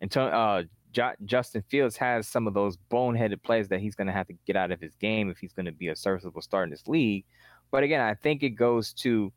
[0.01, 4.13] And uh, J- Justin Fields has some of those boneheaded plays that he's going to
[4.13, 6.63] have to get out of his game if he's going to be a serviceable star
[6.63, 7.25] in this league.
[7.71, 9.31] But again, I think it goes to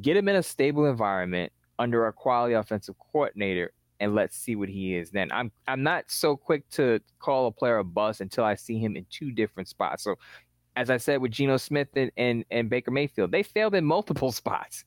[0.00, 4.68] get him in a stable environment under a quality offensive coordinator and let's see what
[4.68, 5.30] he is then.
[5.32, 8.96] I'm I'm not so quick to call a player a bust until I see him
[8.96, 10.04] in two different spots.
[10.04, 10.16] So
[10.76, 14.32] as I said with Geno Smith and, and, and Baker Mayfield, they failed in multiple
[14.42, 14.84] spots.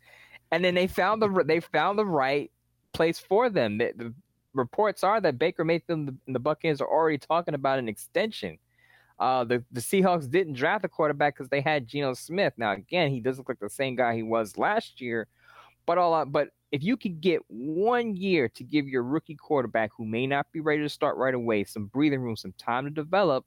[0.51, 2.51] And then they found the they found the right
[2.93, 3.77] place for them.
[3.77, 4.13] The, the
[4.53, 8.57] reports are that Baker Mayfield and the, the Buccaneers are already talking about an extension
[9.21, 12.53] uh, the the Seahawks didn't draft a quarterback because they had Geno Smith.
[12.57, 15.27] Now again, he doesn't look like the same guy he was last year,
[15.85, 20.05] but all but if you could get one year to give your rookie quarterback who
[20.05, 23.45] may not be ready to start right away some breathing room, some time to develop,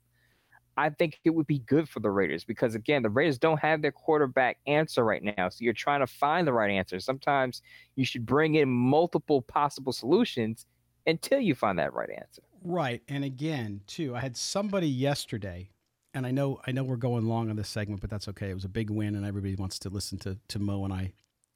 [0.77, 3.81] I think it would be good for the Raiders because again, the Raiders don't have
[3.81, 5.49] their quarterback answer right now.
[5.49, 6.99] So you're trying to find the right answer.
[6.99, 7.61] Sometimes
[7.95, 10.65] you should bring in multiple possible solutions
[11.07, 12.41] until you find that right answer.
[12.61, 13.01] Right.
[13.07, 15.69] And again, too, I had somebody yesterday,
[16.13, 18.49] and I know I know we're going long on this segment, but that's okay.
[18.49, 21.13] It was a big win, and everybody wants to listen to to Mo and I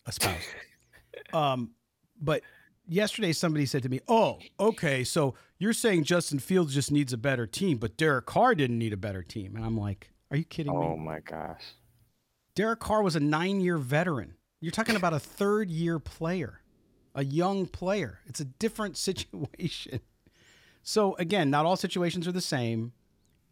[0.07, 0.43] espouse.
[1.33, 1.71] Um,
[2.21, 2.41] but
[2.87, 7.17] yesterday somebody said to me, "Oh, okay, so you're saying Justin Fields just needs a
[7.17, 10.45] better team, but Derek Carr didn't need a better team?" And I'm like, "Are you
[10.45, 11.63] kidding oh me?" Oh my gosh.
[12.55, 14.35] Derek Carr was a nine year veteran.
[14.59, 16.61] You're talking about a third year player,
[17.15, 18.19] a young player.
[18.25, 20.01] It's a different situation.
[20.81, 22.93] So again, not all situations are the same.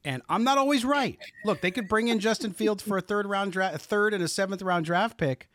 [0.03, 1.18] And I'm not always right.
[1.43, 4.24] Look, they could bring in Justin Fields for a third round draft, a third and
[4.24, 5.49] a seventh round draft pick,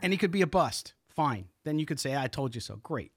[0.00, 0.94] and he could be a bust.
[1.18, 1.46] Fine.
[1.64, 2.76] Then you could say, I told you so.
[2.76, 3.10] Great.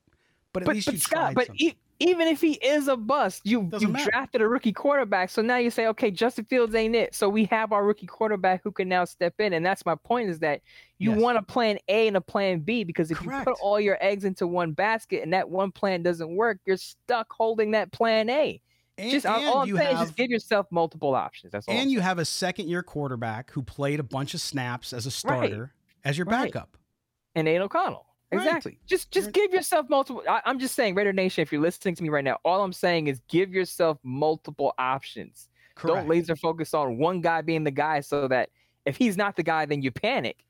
[0.53, 1.49] But at but, least but you Scott, tried but.
[1.61, 4.09] E- even if he is a bust, you Doesn't you matter.
[4.09, 5.29] drafted a rookie quarterback.
[5.29, 7.13] So now you say, okay, Justin Fields ain't it.
[7.13, 9.53] So we have our rookie quarterback who can now step in.
[9.53, 10.61] And that's my point is that
[10.97, 11.21] you Yes.
[11.21, 14.25] want a plan A and a plan B because if you put all your eggs
[14.25, 18.59] into one basket and that one plan doesn't work, you're stuck holding that plan A.
[18.97, 21.51] and, just all- and all I'm you saying is just give yourself multiple options.
[21.51, 21.75] That's all.
[21.75, 25.11] And you have a second year quarterback who played a bunch of snaps as a
[25.11, 25.71] starter
[26.03, 26.51] as your Right.
[26.51, 26.77] backup.
[27.35, 28.05] And Aidan O'Connell.
[28.31, 28.45] Right.
[28.45, 28.79] Exactly.
[28.85, 30.23] Just just You're- give yourself multiple.
[30.29, 32.73] I, I'm just saying, Raider Nation, if you're listening to me right now, all I'm
[32.73, 35.49] saying is give yourself multiple options.
[35.75, 35.95] Correct.
[35.97, 38.49] Don't laser focus on one guy being the guy so that
[38.85, 40.45] if he's not the guy, then you panic.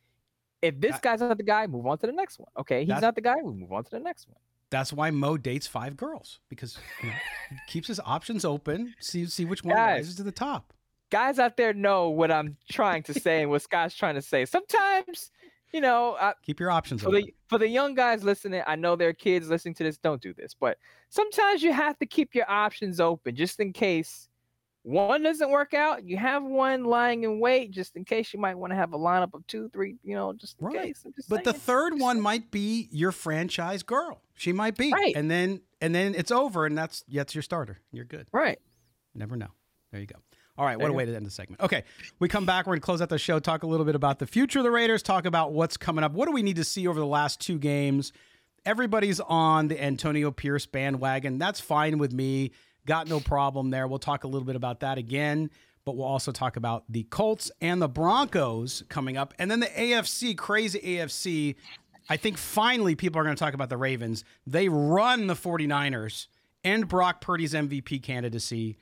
[0.62, 2.50] If this guy's not the guy, move on to the next one.
[2.60, 4.38] Okay, he's not the guy, we move on to the next one.
[4.70, 7.16] That's why Mo dates five girls because you know,
[7.50, 8.94] he keeps his options open.
[9.00, 10.02] See see which one Guys.
[10.02, 10.74] rises to the top.
[11.10, 14.46] Guys out there know what I'm trying to say and what Scott's trying to say.
[14.46, 15.32] Sometimes,
[15.74, 17.22] you know, I, Keep your options for open.
[17.26, 19.98] the for the young guys listening, I know there are kids listening to this.
[19.98, 20.78] Don't do this, but
[21.10, 24.28] sometimes you have to keep your options open just in case
[24.84, 26.04] one doesn't work out.
[26.04, 28.98] You have one lying in wait just in case you might want to have a
[28.98, 29.98] lineup of two, three.
[30.04, 30.82] You know, just in Right.
[30.82, 31.04] case.
[31.16, 34.22] Just But the third one might be your franchise girl.
[34.34, 35.16] She might be, Right.
[35.16, 37.80] and then and then it's over, and that's that's your starter.
[37.92, 38.28] You're good.
[38.32, 38.60] right.
[39.14, 39.50] Never know.
[39.92, 40.16] There you go.
[40.58, 41.62] All right, what a way to end the segment.
[41.62, 41.84] Okay,
[42.20, 42.66] we come back.
[42.66, 44.64] We're going to close out the show, talk a little bit about the future of
[44.64, 46.12] the Raiders, talk about what's coming up.
[46.12, 48.12] What do we need to see over the last two games?
[48.66, 51.38] Everybody's on the Antonio Pierce bandwagon.
[51.38, 52.52] That's fine with me.
[52.86, 53.88] Got no problem there.
[53.88, 55.50] We'll talk a little bit about that again,
[55.86, 59.34] but we'll also talk about the Colts and the Broncos coming up.
[59.40, 61.56] And then the AFC, crazy AFC.
[62.10, 64.26] I think finally people are going to talk about the Ravens.
[64.46, 66.28] They run the 49ers
[66.64, 68.78] and Brock Purdy's MVP candidacy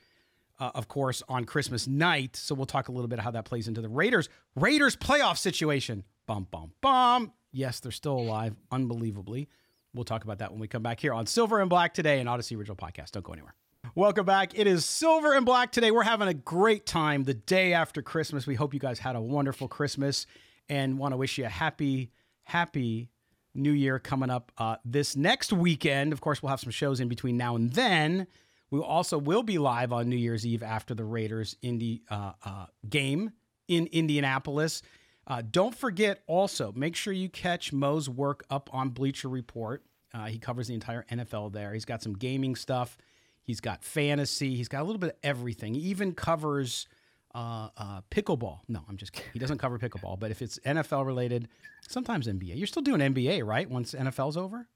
[0.60, 2.36] uh, of course, on Christmas night.
[2.36, 6.04] So we'll talk a little bit how that plays into the Raiders Raiders playoff situation.
[6.26, 7.32] Bum bum bum.
[7.50, 9.48] Yes, they're still alive, unbelievably.
[9.92, 12.28] We'll talk about that when we come back here on Silver and Black today, an
[12.28, 13.10] Audacy Original Podcast.
[13.10, 13.54] Don't go anywhere.
[13.96, 14.56] Welcome back.
[14.56, 15.90] It is Silver and Black today.
[15.90, 18.46] We're having a great time the day after Christmas.
[18.46, 20.26] We hope you guys had a wonderful Christmas
[20.68, 22.12] and want to wish you a happy,
[22.44, 23.10] happy
[23.54, 26.12] New Year coming up uh, this next weekend.
[26.12, 28.28] Of course, we'll have some shows in between now and then.
[28.70, 32.66] We also will be live on New Year's Eve after the Raiders Indy uh, uh,
[32.88, 33.32] game
[33.68, 34.82] in Indianapolis.
[35.26, 39.84] Uh, don't forget also, make sure you catch Mo's work up on Bleacher Report.
[40.12, 41.72] Uh, he covers the entire NFL there.
[41.72, 42.96] He's got some gaming stuff.
[43.42, 44.54] He He's got fantasy.
[44.54, 45.74] He's got a little bit of everything.
[45.74, 46.86] He even covers
[47.34, 48.60] uh, uh, pickleball.
[48.68, 49.30] No, I'm just kidding.
[49.32, 51.48] He doesn't cover pickleball, but if it's NFL related,
[51.88, 52.56] sometimes NBA.
[52.56, 53.68] You're still doing NBA, right?
[53.68, 54.68] Once NFL's over.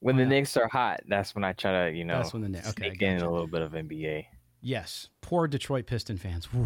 [0.00, 2.48] When the Knicks are hot, that's when I try to, you know, That's when the
[2.48, 3.28] Knicks- okay, sneak in gotcha.
[3.28, 4.26] a little bit of NBA.
[4.60, 6.48] Yes, poor Detroit Piston fans.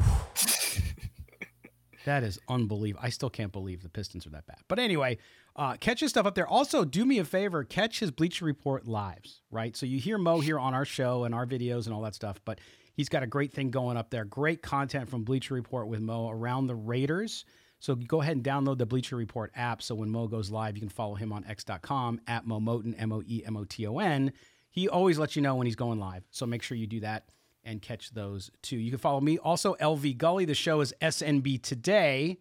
[2.05, 3.05] That is unbelievable.
[3.05, 4.59] I still can't believe the Pistons are that bad.
[4.69, 5.19] But anyway,
[5.55, 6.47] uh, catch his stuff up there.
[6.49, 9.77] Also, do me a favor, catch his Bleacher Report lives, right?
[9.77, 12.41] So you hear Mo here on our show and our videos and all that stuff,
[12.45, 12.61] but
[12.95, 14.25] he's got a great thing going up there.
[14.25, 17.45] Great content from Bleacher Report with Mo around the Raiders.
[17.83, 19.83] So go ahead and download the Bleacher Report app.
[19.83, 23.11] So when Mo goes live, you can follow him on x.com at Moe Moton, M
[23.11, 24.33] O E M O T O N.
[24.71, 26.23] He always lets you know when he's going live.
[26.31, 27.25] So make sure you do that
[27.65, 28.77] and catch those too.
[28.77, 30.45] You can follow me also, LV Gully.
[30.45, 32.39] The show is SNB Today.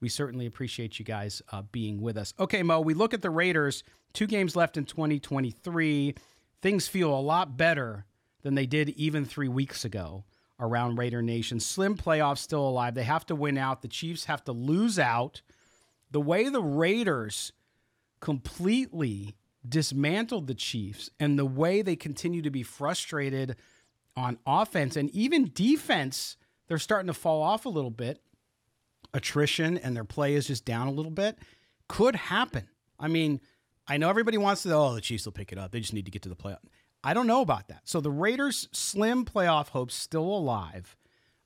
[0.00, 2.34] We certainly appreciate you guys uh, being with us.
[2.40, 6.16] Okay, Mo, we look at the Raiders, two games left in 2023.
[6.60, 8.04] Things feel a lot better
[8.42, 10.24] than they did even three weeks ago
[10.62, 11.60] around Raider Nation.
[11.60, 12.94] Slim playoffs still alive.
[12.94, 13.82] They have to win out.
[13.82, 15.42] The Chiefs have to lose out.
[16.10, 17.52] The way the Raiders
[18.20, 19.34] completely
[19.68, 23.56] dismantled the Chiefs and the way they continue to be frustrated
[24.16, 26.36] on offense and even defense,
[26.68, 28.22] they're starting to fall off a little bit.
[29.14, 31.38] Attrition and their play is just down a little bit.
[31.88, 32.68] Could happen.
[32.98, 33.40] I mean,
[33.86, 35.72] I know everybody wants to, oh, the Chiefs will pick it up.
[35.72, 36.60] They just need to get to the playoff.
[37.04, 37.82] I don't know about that.
[37.84, 40.96] So the Raiders' slim playoff hopes still alive.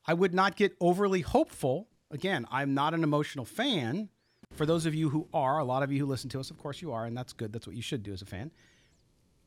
[0.07, 1.88] I would not get overly hopeful.
[2.11, 4.11] Again, I'm not an emotional fan.
[4.52, 6.59] For those of you who are, a lot of you who listen to us, of
[6.59, 7.52] course you are, and that's good.
[7.52, 8.50] That's what you should do as a fan.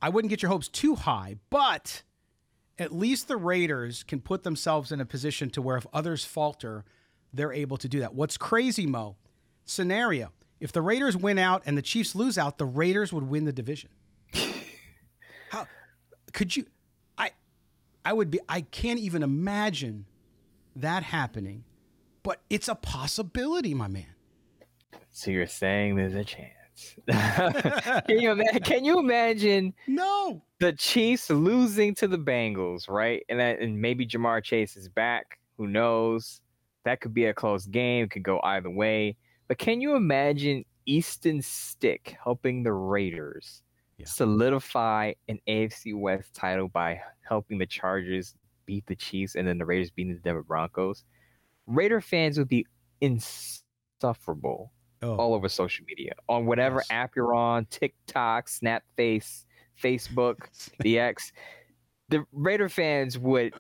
[0.01, 2.03] I wouldn't get your hopes too high, but
[2.78, 6.86] at least the Raiders can put themselves in a position to where if others falter,
[7.34, 8.16] they're able to do that.
[8.16, 9.16] What's crazy, Mo?
[9.66, 10.32] Scenario.
[10.60, 13.53] If the Raiders win out and the Chiefs lose out, the Raiders would win the
[13.53, 13.89] division.
[15.49, 15.68] How
[16.34, 16.65] could you
[17.17, 17.32] I
[18.05, 20.05] I would be I can't even imagine
[20.75, 21.63] that happening.
[22.23, 24.05] But it's a possibility, my man.
[25.11, 26.53] So you're saying there's a chance?
[28.07, 28.63] can you imagine?
[28.63, 29.73] Can you imagine?
[29.88, 30.41] No.
[30.59, 33.23] The Chiefs losing to the Bengals, right?
[33.30, 35.39] And that, and maybe Ja'Marr Chase is back.
[35.57, 36.41] Who knows?
[36.86, 38.07] That could be a close game.
[38.07, 39.17] Could go either way.
[39.47, 43.63] But can you imagine Easton Stick helping the Raiders
[44.06, 48.36] solidify an AFC West title by helping the Chargers
[48.66, 51.04] beat the Chiefs and then the Raiders beating the Denver Broncos?
[51.68, 52.66] Raider fans would be
[53.02, 54.72] insufferable
[55.02, 55.16] Oh.
[55.16, 59.45] all over social media on whatever app you're on TikTok, Snapface,
[59.82, 60.39] Facebook,
[60.82, 61.32] the X.
[62.10, 63.54] The Raider fans would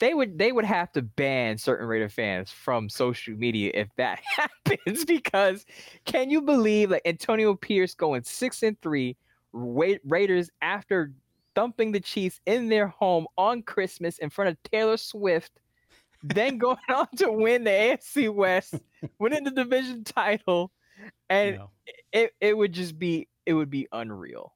[0.00, 4.20] they would they would have to ban certain Raider fans from social media if that
[4.64, 5.66] happens because
[6.06, 9.14] can you believe like Antonio Pierce going six and three
[9.52, 11.12] Ra- Raiders after
[11.54, 15.52] thumping the Chiefs in their home on Christmas in front of Taylor Swift,
[16.22, 18.74] then going on to win the AFC West,
[19.18, 20.70] winning the division title,
[21.28, 21.60] and
[22.12, 24.54] it it would just be it would be unreal,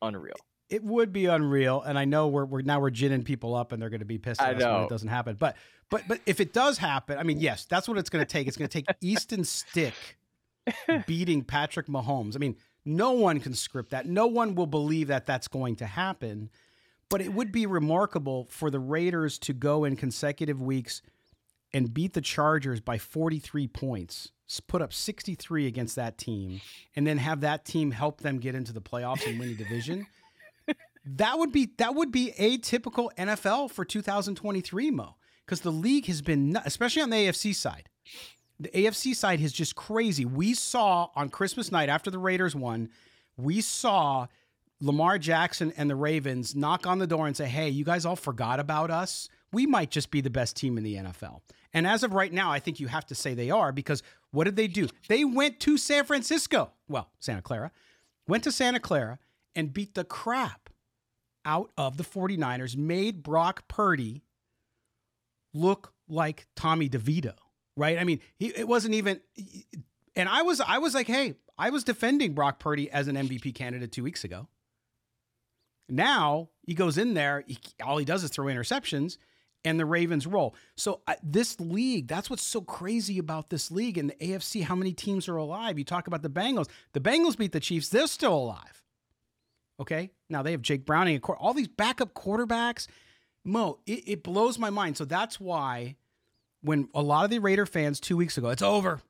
[0.00, 0.36] unreal.
[0.68, 3.82] It would be unreal, and I know we're, we're now we're ginning people up, and
[3.82, 4.84] they're going to be pissed I at us when know.
[4.84, 5.36] it doesn't happen.
[5.38, 5.56] But
[5.90, 8.48] but but if it does happen, I mean, yes, that's what it's going to take.
[8.48, 10.16] It's going to take Easton Stick
[11.06, 12.36] beating Patrick Mahomes.
[12.36, 14.06] I mean, no one can script that.
[14.06, 16.50] No one will believe that that's going to happen.
[17.08, 21.02] But it would be remarkable for the Raiders to go in consecutive weeks
[21.74, 24.32] and beat the Chargers by 43 points,
[24.66, 26.60] put up 63 against that team,
[26.96, 30.06] and then have that team help them get into the playoffs and win the division.
[31.04, 36.22] That would be that would be atypical NFL for 2023, Mo, because the league has
[36.22, 37.88] been, especially on the AFC side.
[38.62, 40.24] The AFC side is just crazy.
[40.24, 42.90] We saw on Christmas night after the Raiders won,
[43.36, 44.28] we saw
[44.80, 48.16] Lamar Jackson and the Ravens knock on the door and say, "Hey, you guys all
[48.16, 49.28] forgot about us.
[49.52, 51.42] We might just be the best team in the NFL."
[51.72, 54.44] And as of right now, I think you have to say they are because what
[54.44, 54.88] did they do?
[55.08, 57.70] They went to San Francisco, well, Santa Clara,
[58.28, 59.18] went to Santa Clara
[59.54, 60.70] and beat the crap
[61.44, 64.22] out of the 49ers, made Brock Purdy
[65.52, 67.34] look like Tommy DeVito,
[67.76, 67.98] right?
[67.98, 69.20] I mean, he, it wasn't even
[70.16, 73.54] and I was I was like, "Hey, I was defending Brock Purdy as an MVP
[73.54, 74.48] candidate 2 weeks ago."
[75.88, 79.18] Now, he goes in there, he, all he does is throw interceptions
[79.64, 80.54] and the Ravens roll.
[80.76, 84.74] So uh, this league, that's what's so crazy about this league and the AFC how
[84.74, 85.78] many teams are alive.
[85.78, 86.68] You talk about the Bengals.
[86.92, 88.82] The Bengals beat the Chiefs, they're still alive.
[89.80, 90.10] Okay.
[90.28, 92.86] Now they have Jake Browning, all these backup quarterbacks.
[93.44, 94.96] Mo, it, it blows my mind.
[94.96, 95.96] So that's why
[96.62, 99.00] when a lot of the Raider fans two weeks ago, it's over,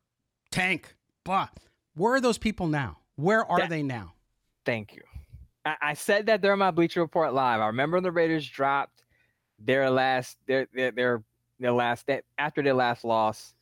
[0.51, 0.95] tank,
[1.25, 1.49] blah.
[1.95, 2.99] Where are those people now?
[3.17, 4.15] Where are That- they now?
[4.65, 5.03] Thank you.
[5.65, 7.61] I, I said that during my Bleacher Report live.
[7.61, 9.03] I remember the Raiders dropped
[9.59, 11.23] their last their their their,
[11.61, 13.55] their last after their last loss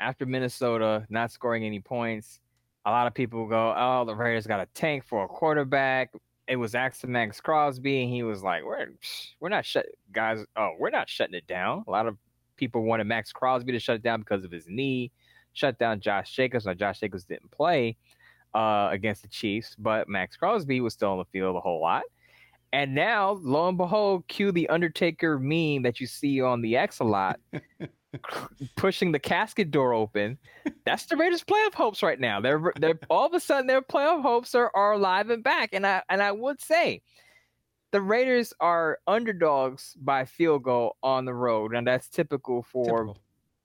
[0.00, 2.40] after Minnesota not scoring any points.
[2.86, 6.12] A lot of people go, "Oh, the Raiders got a tank for a quarterback."
[6.46, 8.88] It was asked to Maxx Crosby, and he was like, "We're
[9.40, 10.44] we're not shut guys.
[10.56, 12.16] Oh, we're not shutting it down." A lot of
[12.58, 15.10] people wanted Maxx Crosby to shut it down because of his knee.
[15.54, 16.66] Shut down Josh Jacobs.
[16.66, 17.96] Now Josh Jacobs didn't play
[18.54, 22.02] uh, against the Chiefs, but Maxx Crosby was still on the field a whole lot.
[22.72, 26.98] And now, lo and behold, cue the Undertaker meme that you see on the X
[27.00, 27.40] a lot,
[28.76, 30.36] pushing the casket door open.
[30.84, 32.42] That's the Raiders' playoff hopes right now.
[32.42, 35.70] They're they're all of a sudden their playoff hopes are, are alive and back.
[35.72, 37.00] And I and I would say
[37.90, 43.18] the Raiders are underdogs by field goal on the road, and that's typical for typical.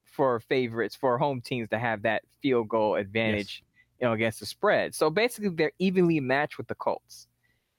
[0.06, 4.00] for favorites for home teams to have that field goal advantage, yes.
[4.00, 4.96] you know, against the spread.
[4.96, 7.28] So basically, they're evenly matched with the Colts.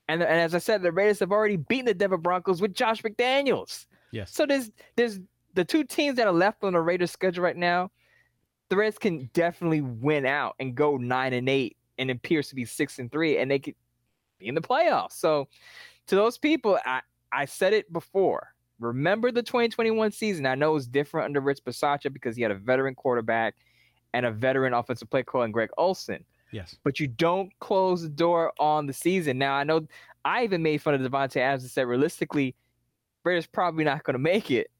[0.09, 3.01] And, and as I said, the Raiders have already beaten the Denver Broncos with Josh
[3.03, 3.86] McDaniels.
[4.12, 4.30] Yes.
[4.32, 5.20] So there's there's
[5.55, 7.90] the two teams that are left on the Raiders schedule right now.
[8.68, 12.55] The Raiders can definitely win out and go nine and eight, and it appears to
[12.55, 13.74] be six and three, and they could
[14.38, 15.12] be in the playoffs.
[15.12, 15.49] So
[16.07, 17.00] to those people, I,
[17.32, 18.48] I said it before.
[18.80, 20.46] Remember the 2021 season.
[20.46, 23.55] I know it was different under Rich Bisaccia because he had a veteran quarterback
[24.12, 26.24] and a veteran offensive play caller in Greg Olson.
[26.52, 26.76] Yes.
[26.84, 29.38] But you don't close the door on the season.
[29.38, 29.86] Now, I know
[30.24, 32.55] I even made fun of Davante Adams and said realistically,
[33.24, 34.70] Raiders probably not going to make it.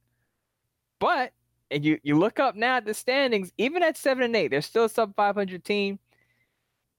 [1.01, 1.33] But
[1.71, 4.63] and you you look up now at the standings, even at seven and eight, they're
[4.63, 5.99] still a sub 500 team.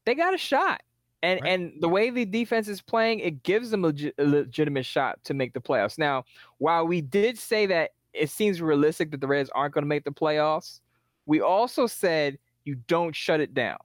[0.06, 0.82] They got a shot.
[1.26, 1.52] And right.
[1.54, 5.24] and the way the defense is playing, it gives them a, leg- a legitimate shot
[5.24, 5.98] to make the playoffs.
[5.98, 6.24] Now,
[6.60, 10.04] while we did say that it seems realistic that the Reds aren't going to make
[10.04, 10.82] the playoffs,
[11.26, 13.78] we also said you don't shut it down.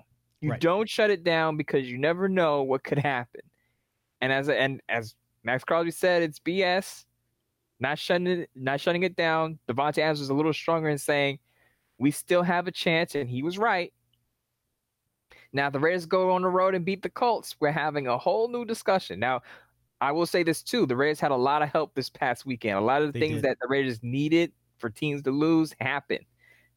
[0.42, 0.60] You right.
[0.60, 3.40] don't shut it down because you never know what could happen.
[4.20, 7.06] And as and as Maxx Crosby said, it's BS.
[7.82, 9.58] Not shutting it, not shutting it down.
[9.66, 11.38] Davante Adams was a little stronger in saying
[11.96, 13.94] we still have a chance, and he was right.
[15.52, 18.16] Now, if the Raiders go on the road and beat the Colts, we're having a
[18.16, 19.18] whole new discussion.
[19.18, 19.42] Now,
[20.00, 22.78] I will say this too: the Raiders had a lot of help this past weekend.
[22.78, 23.44] A lot of the they things did.
[23.44, 26.24] that the Raiders needed for teams to lose happened.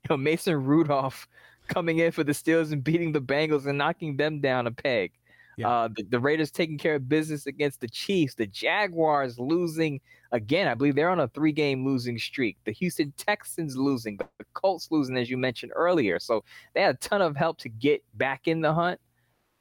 [0.03, 1.27] You know, Mason Rudolph
[1.67, 5.13] coming in for the Steelers and beating the Bengals and knocking them down a peg.
[5.57, 5.69] Yeah.
[5.69, 8.35] Uh, the, the, Raiders taking care of business against the Chiefs.
[8.35, 10.01] The Jaguars losing
[10.31, 10.67] again.
[10.67, 12.57] I believe they're on a three game losing streak.
[12.65, 14.17] The Houston Texans losing.
[14.17, 16.19] The Colts losing, as you mentioned earlier.
[16.19, 16.43] So
[16.73, 18.99] they had a ton of help to get back in the hunt.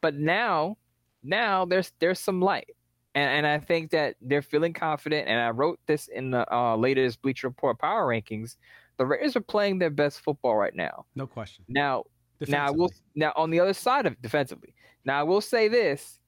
[0.00, 0.76] But now,
[1.22, 2.70] now there's there's some light.
[3.14, 5.28] And, and I think that they're feeling confident.
[5.28, 8.56] And I wrote this in the uh, latest Bleacher Report Power Rankings.
[8.96, 11.04] The Raiders are playing their best football right now.
[11.14, 11.64] No question.
[11.68, 12.04] Now,
[12.48, 14.74] now I will now on the other side of defensively.
[15.04, 16.18] Now I will say this,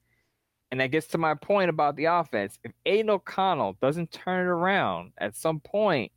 [0.71, 2.59] and that gets to my point about the offense.
[2.63, 6.11] If Aidan O'Connell doesn't turn it around at some point,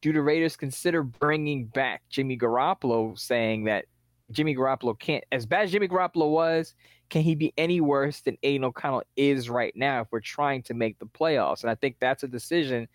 [0.00, 3.86] do the Raiders consider bringing back Jimmy Garoppolo, saying that
[4.30, 6.74] Jimmy Garoppolo can't, as bad as Jimmy Garoppolo was,
[7.10, 10.74] can he be any worse than Aidan O'Connell is right now if we're trying to
[10.74, 11.62] make the playoffs?
[11.62, 12.86] And I think that's a decision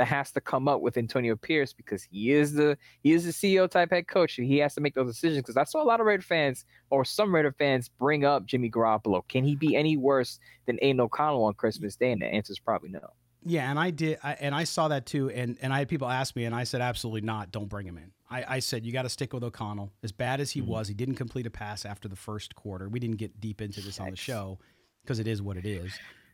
[0.00, 3.32] that has to come up with Antonio Pierce because he is the he is the
[3.32, 4.38] CEO type head coach.
[4.38, 6.64] And he has to make those decisions because I saw a lot of Raider fans
[6.88, 9.28] or some Raider fans bring up Jimmy Garoppolo.
[9.28, 12.12] Can he be any worse than Aidan O'Connell on Christmas Day?
[12.12, 13.10] And the answer is probably no.
[13.44, 16.08] Yeah, and I did, I, and I saw that too, and and I had people
[16.08, 17.52] ask me, and I said absolutely not.
[17.52, 18.10] Don't bring him in.
[18.30, 19.92] I, I said you got to stick with O'Connell.
[20.02, 20.70] As bad as he mm-hmm.
[20.70, 22.88] was, he didn't complete a pass after the first quarter.
[22.88, 24.58] We didn't get deep into this on the show
[25.02, 25.92] because it is what it is.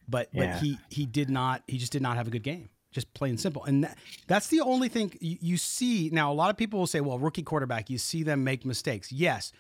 [0.09, 0.53] But yeah.
[0.53, 1.65] but he he did not.
[1.67, 3.63] He just did not have a good game just plain simple.
[3.65, 6.11] And that, that's the only thing you, you, see.
[6.13, 9.13] Now, a lot of people will say, well, rookie quarterback, you see them make mistakes.
[9.13, 9.53] Yes.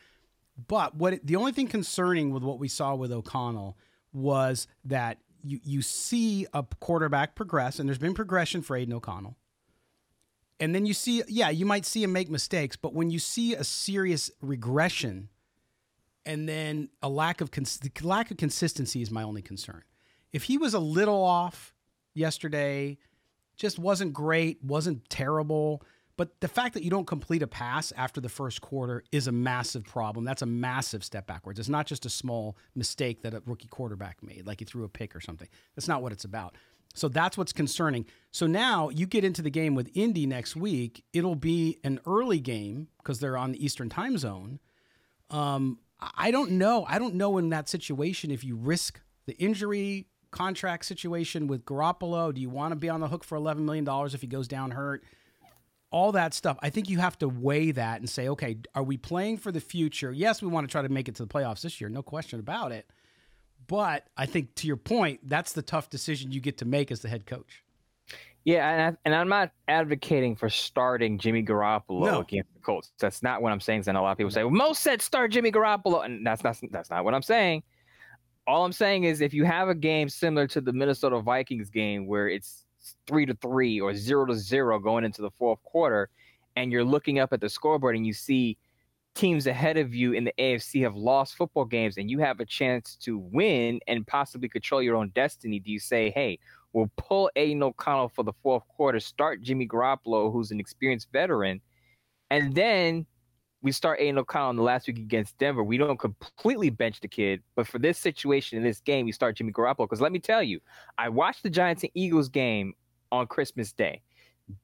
[0.67, 3.77] But what the only thing concerning with what we saw with O'Connell
[4.13, 9.37] was that you, you see a quarterback progress, and there's been progression for Aidan O'Connell.
[10.59, 13.55] And then you see, yeah, you might see him make mistakes, but when you see
[13.55, 15.29] a serious regression
[16.25, 19.83] and then a lack of cons- lack of consistency is my only concern.
[20.33, 21.75] If he was a little off
[22.15, 22.99] yesterday,
[23.57, 25.83] just wasn't great, wasn't terrible.
[26.17, 29.33] But the fact that you don't complete a pass after the first quarter is a
[29.33, 30.25] massive problem.
[30.25, 31.59] That's a massive step backwards.
[31.59, 34.89] It's not just a small mistake that a rookie quarterback made, like he threw a
[34.89, 35.49] pick or something.
[35.75, 36.57] That's not what it's about.
[36.95, 38.07] So that's what's concerning.
[38.31, 41.05] So now you get into the game with Indy next week.
[41.13, 44.61] It'll be an early game because they're on the Eastern time zone.
[45.29, 46.87] Um, I don't know.
[46.89, 50.07] I don't know in that situation if you risk the injury,
[50.37, 52.35] contract situation with Garoppolo?
[52.35, 54.73] Do you want to be on the hook for $11 million if he goes down
[54.73, 55.03] hurt?
[55.91, 56.59] All that stuff.
[56.61, 59.61] I think you have to weigh that and say, okay, are we playing for the
[59.61, 60.13] future?
[60.13, 62.39] Yes, we want to try to make it to the playoffs this year, no question
[62.39, 62.87] about it.
[63.67, 67.01] But I think to your point, that's the tough decision you get to make as
[67.01, 67.65] the head coach.
[68.45, 72.21] Yeah, and, I, and I'm not advocating for starting Jimmy Garoppolo No.
[72.21, 72.93] against the Colts.
[73.01, 73.85] That's not what I'm saying.
[73.87, 76.57] know a lot of people say, well, Mo said start Jimmy Garoppolo, and that's not
[76.71, 77.65] that's not what I'm saying.
[78.47, 82.07] All I'm saying is if you have a game similar to the Minnesota Vikings game
[82.07, 82.65] where it's
[83.07, 86.09] three to three or zero to zero going into the fourth quarter,
[86.55, 88.57] and you're looking up at the scoreboard and you see
[89.17, 92.45] teams ahead of you in the AFC have lost football games and you have a
[92.45, 96.39] chance to win and possibly control your own destiny, do you say, hey,
[96.73, 101.61] we'll pull Aidan O'Connell for the fourth quarter, start Jimmy Garoppolo, who's an experienced veteran,
[102.31, 103.07] and then
[103.63, 105.65] we start Aidan O'Connell in the last week against Denver.
[105.65, 109.37] We don't completely bench the kid, but for this situation in this game, we start
[109.37, 109.79] Jimmy Garoppolo.
[109.89, 110.61] Because let me tell you,
[110.99, 112.75] I watched the Giants and Eagles game
[113.11, 114.03] on Christmas Day.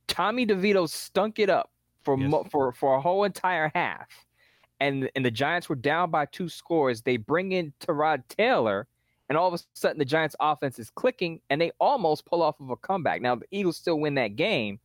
[0.07, 1.71] Tommy DeVito stunk it up
[2.05, 2.31] for Yes.
[2.31, 4.09] mo- for for a whole entire half,
[4.81, 7.03] and and the Giants were down by two scores.
[7.03, 8.87] They bring in Tyrod Taylor,
[9.29, 12.61] and all of a sudden the Giants' offense is clicking, and they almost pull off
[12.61, 13.21] of a comeback.
[13.23, 14.79] Now the Eagles still win that game,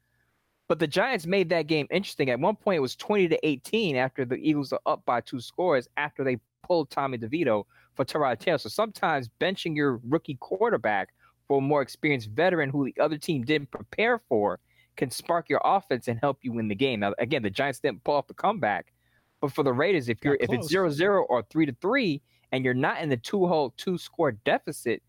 [0.67, 2.29] but the Giants made that game interesting.
[2.29, 5.39] At one point, it was twenty to eighteen after the Eagles are up by two
[5.39, 7.63] scores after they pulled Tommy DeVito
[7.95, 8.57] for Tyrod Taylor.
[8.57, 11.09] So sometimes benching your rookie quarterback
[11.47, 14.59] for a more experienced veteran who the other team didn't prepare for
[14.97, 16.99] can spark your offense and help you win the game.
[16.99, 18.91] Now, again, the Giants didn't pull off the comeback,
[19.39, 22.21] but for the Raiders, if you're if it's zero zero or three to three,
[22.51, 25.01] and you're not in the two hole two score deficit,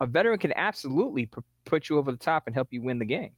[0.00, 3.04] a veteran can absolutely pu- put you over the top and help you win the
[3.04, 3.32] game.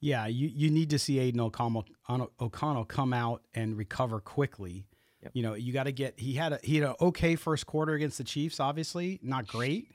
[0.00, 4.86] Yeah, you, you need to see Aidan O'Connell, O'Connell come out and recover quickly.
[5.22, 5.32] Yep.
[5.34, 7.92] You know, you got to get he had a he had an okay first quarter
[7.92, 9.88] against the Chiefs, obviously not great,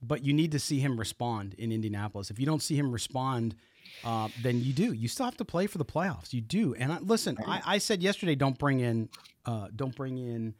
[0.00, 2.30] but you need to see him respond in Indianapolis.
[2.30, 3.56] If you don't see him respond,
[4.04, 4.92] uh, then you do.
[4.92, 6.32] You still have to play for the playoffs.
[6.32, 6.74] You do.
[6.74, 9.08] And I, listen, I, I said yesterday, don't bring in,
[9.44, 10.54] uh, don't bring in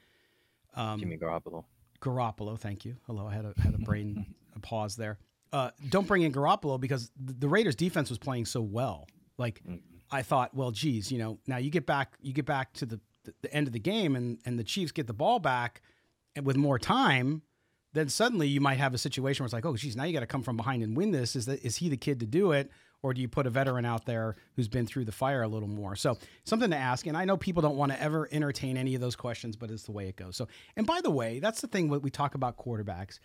[0.74, 1.64] um, Jimmy Garoppolo.
[2.00, 2.58] Garoppolo.
[2.58, 2.96] Thank you.
[3.06, 5.18] Hello, I had a had a brain a pause there.
[5.52, 9.08] Uh, don't bring in Garoppolo because the, Raiders defense was playing so well.
[9.36, 9.62] Like
[10.10, 13.00] I thought, well, geez, you know, now you get back you get back to the,
[13.24, 15.82] the, the end of the game and and the Chiefs get the ball back
[16.36, 17.42] and with more time,
[17.92, 20.20] then suddenly you might have a situation where it's like, oh, geez, now you got
[20.20, 21.34] to come from behind and win this.
[21.34, 22.70] Is that is he the kid to do it?
[23.02, 25.68] Or do you put a veteran out there who's been through the fire a little
[25.68, 25.96] more?
[25.96, 27.06] So something to ask.
[27.06, 29.84] And I know people don't want to ever entertain any of those questions, but it's
[29.84, 30.36] the way it goes.
[30.36, 33.18] So, and by the way, that's the thing when we talk about quarterbacks.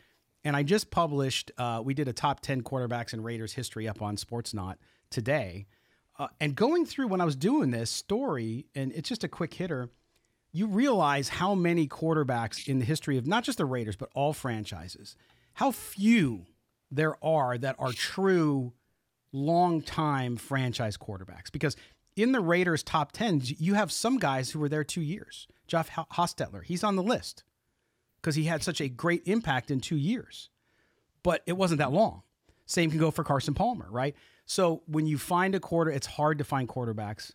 [0.45, 4.01] And I just published, uh, we did a top 10 quarterbacks in Raiders history up
[4.03, 4.75] on Sportsnaut
[5.09, 5.65] today.
[6.19, 9.55] Uh, and going through when I was doing this story, and it's just a quick
[9.55, 9.89] hitter,
[10.51, 14.33] you realize how many quarterbacks in the history of not just the Raiders, but all
[14.33, 15.17] franchises,
[15.53, 16.45] how few
[16.91, 18.71] there are that are true
[19.33, 21.51] long-time franchise quarterbacks.
[21.51, 21.75] Because
[22.15, 25.47] in the Raiders top 10, you have some guys who were there two years.
[25.67, 27.43] Jeff Hostetler, he's on the list
[28.25, 30.49] because he had such a great impact in two years,
[31.21, 32.23] but it wasn't that long.
[32.65, 34.15] Same can go for Carson Palmer, right?
[34.47, 37.33] So when you find a quarter, it's hard to find quarterbacks.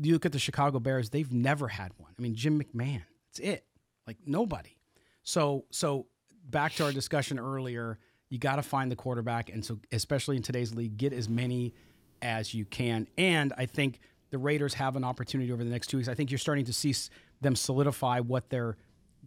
[0.00, 2.12] You look at the Chicago Bears; they've never had one.
[2.16, 3.64] I mean, Jim McMahon, that's it.
[4.06, 4.76] Like nobody.
[5.24, 6.06] So so
[6.48, 7.98] back to our discussion earlier,
[8.28, 11.74] you got to find the quarterback, and so especially in today's league, get as many
[12.22, 13.08] as you can.
[13.18, 13.98] And I think
[14.30, 16.08] the Raiders have an opportunity over the next two weeks.
[16.08, 16.94] I think you're starting to see
[17.40, 18.76] them solidify what their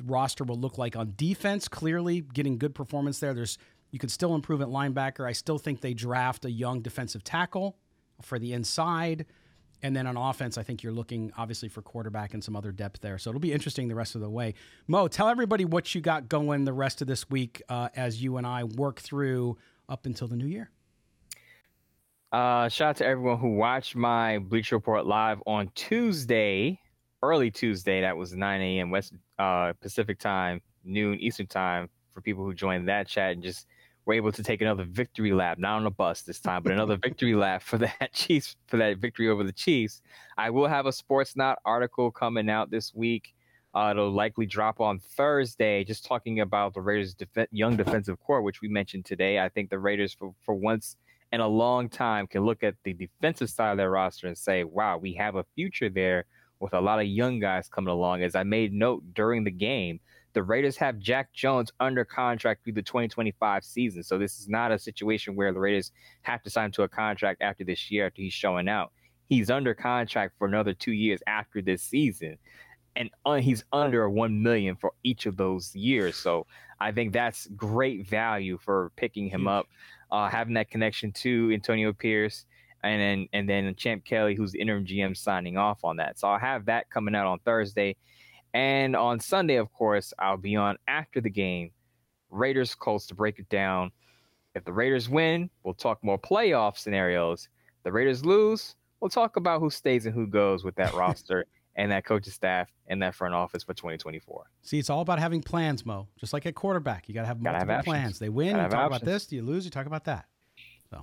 [0.06, 1.68] roster will look like on defense.
[1.68, 3.34] Clearly, getting good performance there.
[3.34, 3.57] There's
[3.91, 5.28] you could still improve at linebacker.
[5.28, 7.78] I still think they draft a young defensive tackle
[8.22, 9.28] for the inside.
[9.84, 13.02] And then on offense, I think you're looking obviously for quarterback and some other depth
[13.02, 13.18] there.
[13.18, 14.56] So it'll be interesting the rest of the way.
[14.88, 18.38] Mo, tell everybody what you got going the rest of this week uh, as you
[18.38, 19.57] and I work through
[19.90, 20.72] up until the new year.
[22.32, 26.80] Uh, shout out to everyone who watched my Bleach Report live on Tuesday,
[27.24, 28.02] early Tuesday.
[28.02, 28.91] That was 9 a.m.
[28.91, 31.90] West uh, Pacific time, noon Eastern time.
[32.14, 33.66] For people who joined that chat and just
[34.06, 36.98] were able to take another victory lap, not on a bus this time, but another
[37.02, 40.02] victory lap for that Chiefs for that victory over the Chiefs.
[40.38, 43.34] I will have a Sportsnaut article coming out this week.
[43.74, 48.44] Uh, it'll likely drop on Thursday, just talking about the Raiders' def- young defensive core,
[48.44, 49.40] which we mentioned today.
[49.40, 50.95] I think the Raiders, for, for once
[51.32, 54.64] in a long time, can look at the defensive side of their roster and say,
[54.64, 56.26] wow, we have a future there
[56.64, 58.23] with a lot of young guys coming along.
[58.23, 59.99] As I made note during the game,
[60.34, 64.02] the Raiders have Jack Jones under contract through the 2025 season.
[64.02, 65.91] So this is not a situation where the Raiders
[66.23, 68.91] have to sign to a contract after this year after he's showing out.
[69.30, 72.38] He's under contract for another two years after this season
[72.95, 76.15] and uh, he's under one million for each of those years.
[76.15, 76.45] So
[76.80, 79.68] I think that's great value for picking him up,
[80.11, 82.45] uh, having that connection to Antonio Pierce,
[82.84, 86.20] and then and then Champ Kelly, who's the interim GM, signing off on that.
[86.20, 87.96] So I'll have that coming out on Thursday,
[88.54, 91.72] and on Sunday, of course, I'll be on after the game.
[92.30, 93.92] Raiders Colts to break it down.
[94.56, 97.48] If the Raiders win, we'll talk more playoff scenarios.
[97.84, 101.46] The Raiders lose, we'll talk about who stays and who goes with that roster
[101.76, 104.46] and that coaching staff and that front office for 2024.
[104.62, 106.08] See, it's all about having plans, Mo.
[106.20, 108.20] Just like at quarterback, you got to have Gotta have multiple plans.
[108.20, 109.26] They win, you talk about this.
[109.26, 110.26] Do you lose, you talk about that.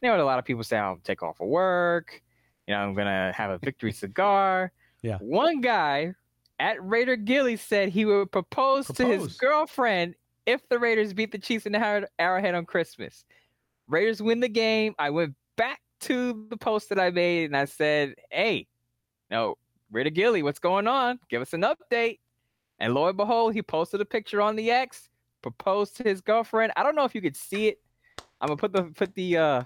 [0.00, 2.22] There were a lot of people say, I'll take off of work,
[2.66, 4.72] you know I'm gonna have a victory cigar.
[5.00, 5.18] Yeah.
[5.18, 6.14] One guy
[6.58, 11.38] at Raider Gilly said he would propose, to his girlfriend if the Raiders beat the
[11.38, 13.24] Chiefs in the Arrowhead on Christmas.
[13.86, 14.96] Raiders win the game.
[14.98, 18.66] I went back to the post that I made and I said, "Hey,
[19.30, 19.56] no,
[19.92, 21.20] Raider Gilly, what's going on?
[21.28, 22.18] Give us an update."
[22.80, 25.10] And lo and behold, he posted a picture on the X,
[25.42, 26.72] proposed to his girlfriend.
[26.76, 27.78] I don't know if you could see it.
[28.40, 29.62] I'm gonna put the put the uh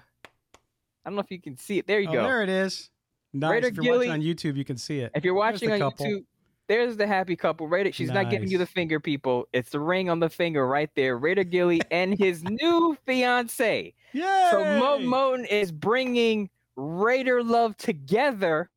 [1.05, 1.87] I don't know if you can see it.
[1.87, 2.23] There you Oh, go.
[2.23, 2.89] there it is.
[3.33, 3.51] Nice.
[3.51, 5.11] Raider if you're Gilly- watching on YouTube, you can see it.
[5.15, 6.05] If you're watching on couple.
[6.05, 6.25] YouTube,
[6.67, 7.67] there's the happy couple.
[7.67, 9.47] Raider, she's not giving you the finger, people.
[9.53, 11.17] It's the ring on the finger right there.
[11.17, 13.93] Raider Gilly and his new fiance.
[14.13, 14.51] Yeah.
[14.51, 18.69] So Moe Moton is bringing Raider love together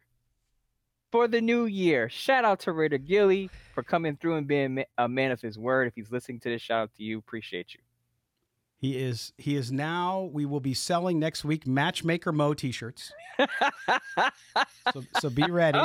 [1.12, 2.08] for the new year.
[2.08, 5.86] Shout out to Raider Gilly for coming through and being a man of his word.
[5.86, 7.18] If he's listening to this, shout out to you.
[7.18, 7.80] Appreciate you.
[8.78, 9.32] He is.
[9.38, 10.30] He is now.
[10.32, 13.12] We will be selling next week Matchmaker Mo T-shirts.
[14.92, 15.80] so, so be ready.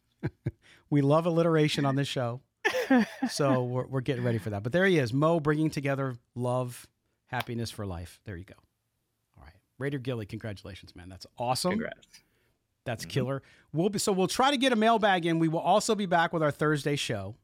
[0.90, 2.40] we love alliteration on this show,
[3.28, 4.62] so we're, we're getting ready for that.
[4.62, 6.86] But there he is, Mo, bringing together love,
[7.26, 8.20] happiness for life.
[8.24, 8.54] There you go.
[9.36, 11.10] All right, Raider Gilly, congratulations, man.
[11.10, 11.72] That's awesome.
[11.72, 12.06] Congrats.
[12.84, 13.10] That's mm-hmm.
[13.10, 13.42] killer.
[13.72, 15.38] We'll be so we'll try to get a mailbag in.
[15.38, 17.36] We will also be back with our Thursday show.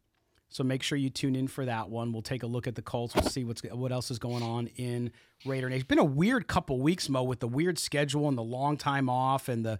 [0.50, 2.12] So make sure you tune in for that one.
[2.12, 3.14] We'll take a look at the Colts.
[3.14, 5.12] We'll see what's what else is going on in
[5.44, 5.80] Raider Nation.
[5.80, 9.10] It's been a weird couple weeks, Mo, with the weird schedule and the long time
[9.10, 9.78] off and the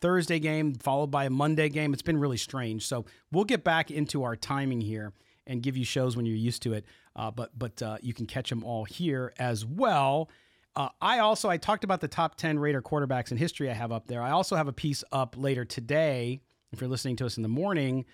[0.00, 1.92] Thursday game followed by a Monday game.
[1.92, 2.86] It's been really strange.
[2.86, 5.12] So we'll get back into our timing here
[5.46, 6.84] and give you shows when you're used to it.
[7.16, 10.30] Uh, but but uh, you can catch them all here as well.
[10.76, 13.70] Uh, I also I talked about the top ten Raider quarterbacks in history.
[13.70, 14.22] I have up there.
[14.22, 16.40] I also have a piece up later today.
[16.72, 18.04] If you're listening to us in the morning,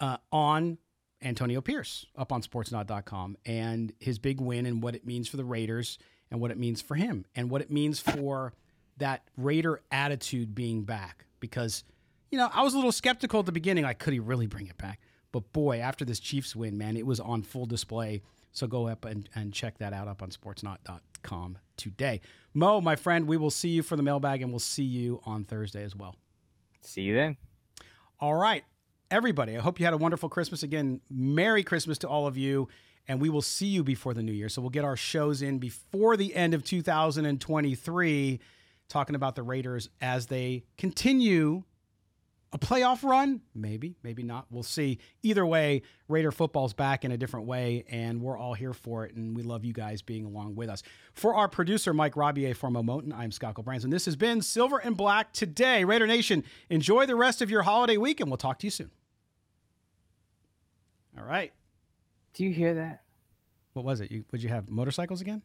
[0.00, 0.78] uh, on
[1.22, 5.44] Antonio Pierce up on Sportsnaut.com and his big win and what it means for the
[5.44, 5.98] Raiders
[6.30, 8.52] and what it means for him and what it means for
[8.98, 11.26] that Raider attitude being back.
[11.40, 11.84] Because
[12.30, 13.84] you know I was a little skeptical at the beginning.
[13.84, 15.00] Like, could he really bring it back?
[15.32, 18.22] But boy, after this Chiefs win, man, it was on full display.
[18.52, 22.20] So go up and, and check that out up on sportsnaut.com today.
[22.52, 25.44] Mo, my friend, we will see you for the mailbag and we'll see you on
[25.44, 26.16] Thursday as well.
[26.82, 27.38] See you then.
[28.20, 28.62] All right,
[29.12, 30.62] everybody, I hope you had a wonderful Christmas.
[30.62, 32.68] Again, Merry Christmas to all of you.
[33.08, 34.48] And we will see you before the new year.
[34.48, 38.40] So we'll get our shows in before the end of 2023,
[38.88, 41.64] talking about the Raiders as they continue
[42.54, 43.40] a playoff run?
[43.54, 44.46] Maybe, maybe not.
[44.50, 44.98] We'll see.
[45.22, 49.16] Either way, Raider football's back in a different way, and we're all here for it.
[49.16, 50.82] And we love you guys being along with us.
[51.14, 53.90] For our producer, Mike Robier, for Moe Moton, I'm Scott Gulbransen.
[53.90, 55.84] This has been Silver and Black today.
[55.84, 58.90] Raider Nation, enjoy the rest of your holiday week, and we'll talk to you soon.
[61.18, 61.52] All right.
[62.34, 63.02] Do you hear that?
[63.74, 64.10] What was it?
[64.10, 65.42] You, would you have motorcycles again?